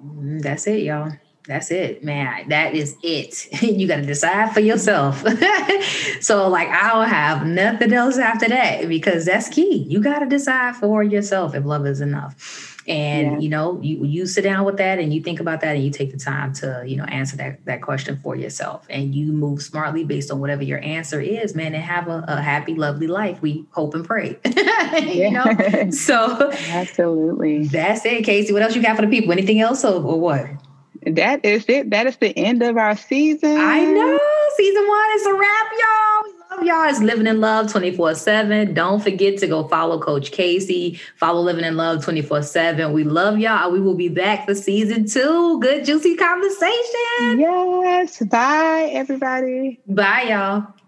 Mm, 0.04 0.42
that's 0.42 0.68
it, 0.68 0.84
y'all. 0.84 1.12
That's 1.48 1.72
it, 1.72 2.04
man. 2.04 2.50
That 2.50 2.76
is 2.76 2.96
it. 3.02 3.62
you 3.64 3.88
got 3.88 3.98
to 3.98 4.06
decide 4.06 4.54
for 4.54 4.60
yourself. 4.60 5.26
so, 6.22 6.48
like, 6.48 6.68
I 6.70 6.90
don't 6.90 7.10
have 7.10 7.46
nothing 7.48 7.94
else 7.94 8.18
after 8.18 8.48
that 8.48 8.88
because 8.88 9.26
that's 9.26 9.50
key. 9.50 9.78
You 9.90 10.02
got 10.02 10.20
to 10.20 10.28
decide 10.28 10.76
for 10.76 11.02
yourself 11.04 11.56
if 11.56 11.66
love 11.66 11.88
is 11.88 12.00
enough 12.00 12.71
and 12.92 13.32
yeah. 13.32 13.40
you 13.40 13.50
know 13.50 13.80
you 13.82 14.04
you 14.06 14.26
sit 14.26 14.42
down 14.42 14.66
with 14.66 14.76
that 14.78 15.00
and 15.00 15.14
you 15.14 15.22
think 15.22 15.40
about 15.40 15.62
that 15.62 15.76
and 15.76 15.84
you 15.84 15.92
take 15.92 16.12
the 16.12 16.18
time 16.18 16.52
to 16.54 16.84
you 16.86 16.98
know 16.98 17.06
answer 17.06 17.38
that 17.38 17.64
that 17.66 17.82
question 17.82 18.20
for 18.22 18.36
yourself. 18.36 18.86
And 18.90 19.16
you 19.16 19.32
move 19.32 19.62
smartly 19.62 20.04
based 20.04 20.30
on 20.30 20.40
whatever 20.40 20.64
your 20.64 20.80
answer 20.84 21.22
is 21.22 21.56
man 21.56 21.74
and 21.74 21.84
have 21.84 22.10
a, 22.10 22.26
a 22.28 22.42
happy 22.42 22.76
lovely 22.76 23.08
life. 23.08 23.42
We 23.42 23.66
hope 23.72 23.96
and 23.96 24.06
pray. 24.06 24.38
You 24.92 25.32
know? 25.32 25.90
So 25.92 26.52
absolutely. 26.68 27.66
that's 27.68 28.06
it 28.06 28.26
casey. 28.26 28.52
What 28.52 28.62
else 28.62 28.76
you 28.76 28.82
got 28.82 28.98
for 28.98 29.04
the 29.04 29.08
people? 29.08 29.32
Anything 29.32 29.62
else 29.62 29.86
or, 29.86 30.04
or 30.04 30.20
what? 30.20 30.48
That 31.06 31.46
is 31.46 31.66
it. 31.70 31.90
That 31.92 32.08
is 32.08 32.18
the 32.18 32.38
end 32.38 32.62
of 32.62 32.78
our 32.78 32.98
season. 32.98 33.58
I 33.58 33.86
know. 33.86 34.20
Season 34.58 34.88
one 34.88 35.12
is 35.16 35.26
a 35.28 35.34
wrap 35.34 35.72
y'all 35.80 36.21
love 36.62 36.68
y'all. 36.68 36.90
is 36.90 37.02
Living 37.02 37.28
in 37.28 37.42
Love 37.42 37.72
24 37.72 38.16
7. 38.16 38.74
Don't 38.74 39.02
forget 39.02 39.38
to 39.40 39.48
go 39.48 39.68
follow 39.68 40.00
Coach 40.00 40.32
Casey. 40.32 41.00
Follow 41.16 41.42
Living 41.42 41.66
in 41.66 41.76
Love 41.76 42.04
24 42.04 42.44
7. 42.44 42.94
We 42.94 43.04
love 43.04 43.40
y'all. 43.40 43.72
We 43.72 43.80
will 43.80 43.96
be 43.96 44.10
back 44.10 44.46
for 44.48 44.54
season 44.54 45.08
two. 45.08 45.60
Good, 45.60 45.86
juicy 45.86 46.16
conversation. 46.16 47.40
Yes. 47.40 48.22
Bye, 48.24 48.90
everybody. 48.92 49.80
Bye, 49.88 50.24
y'all. 50.30 50.81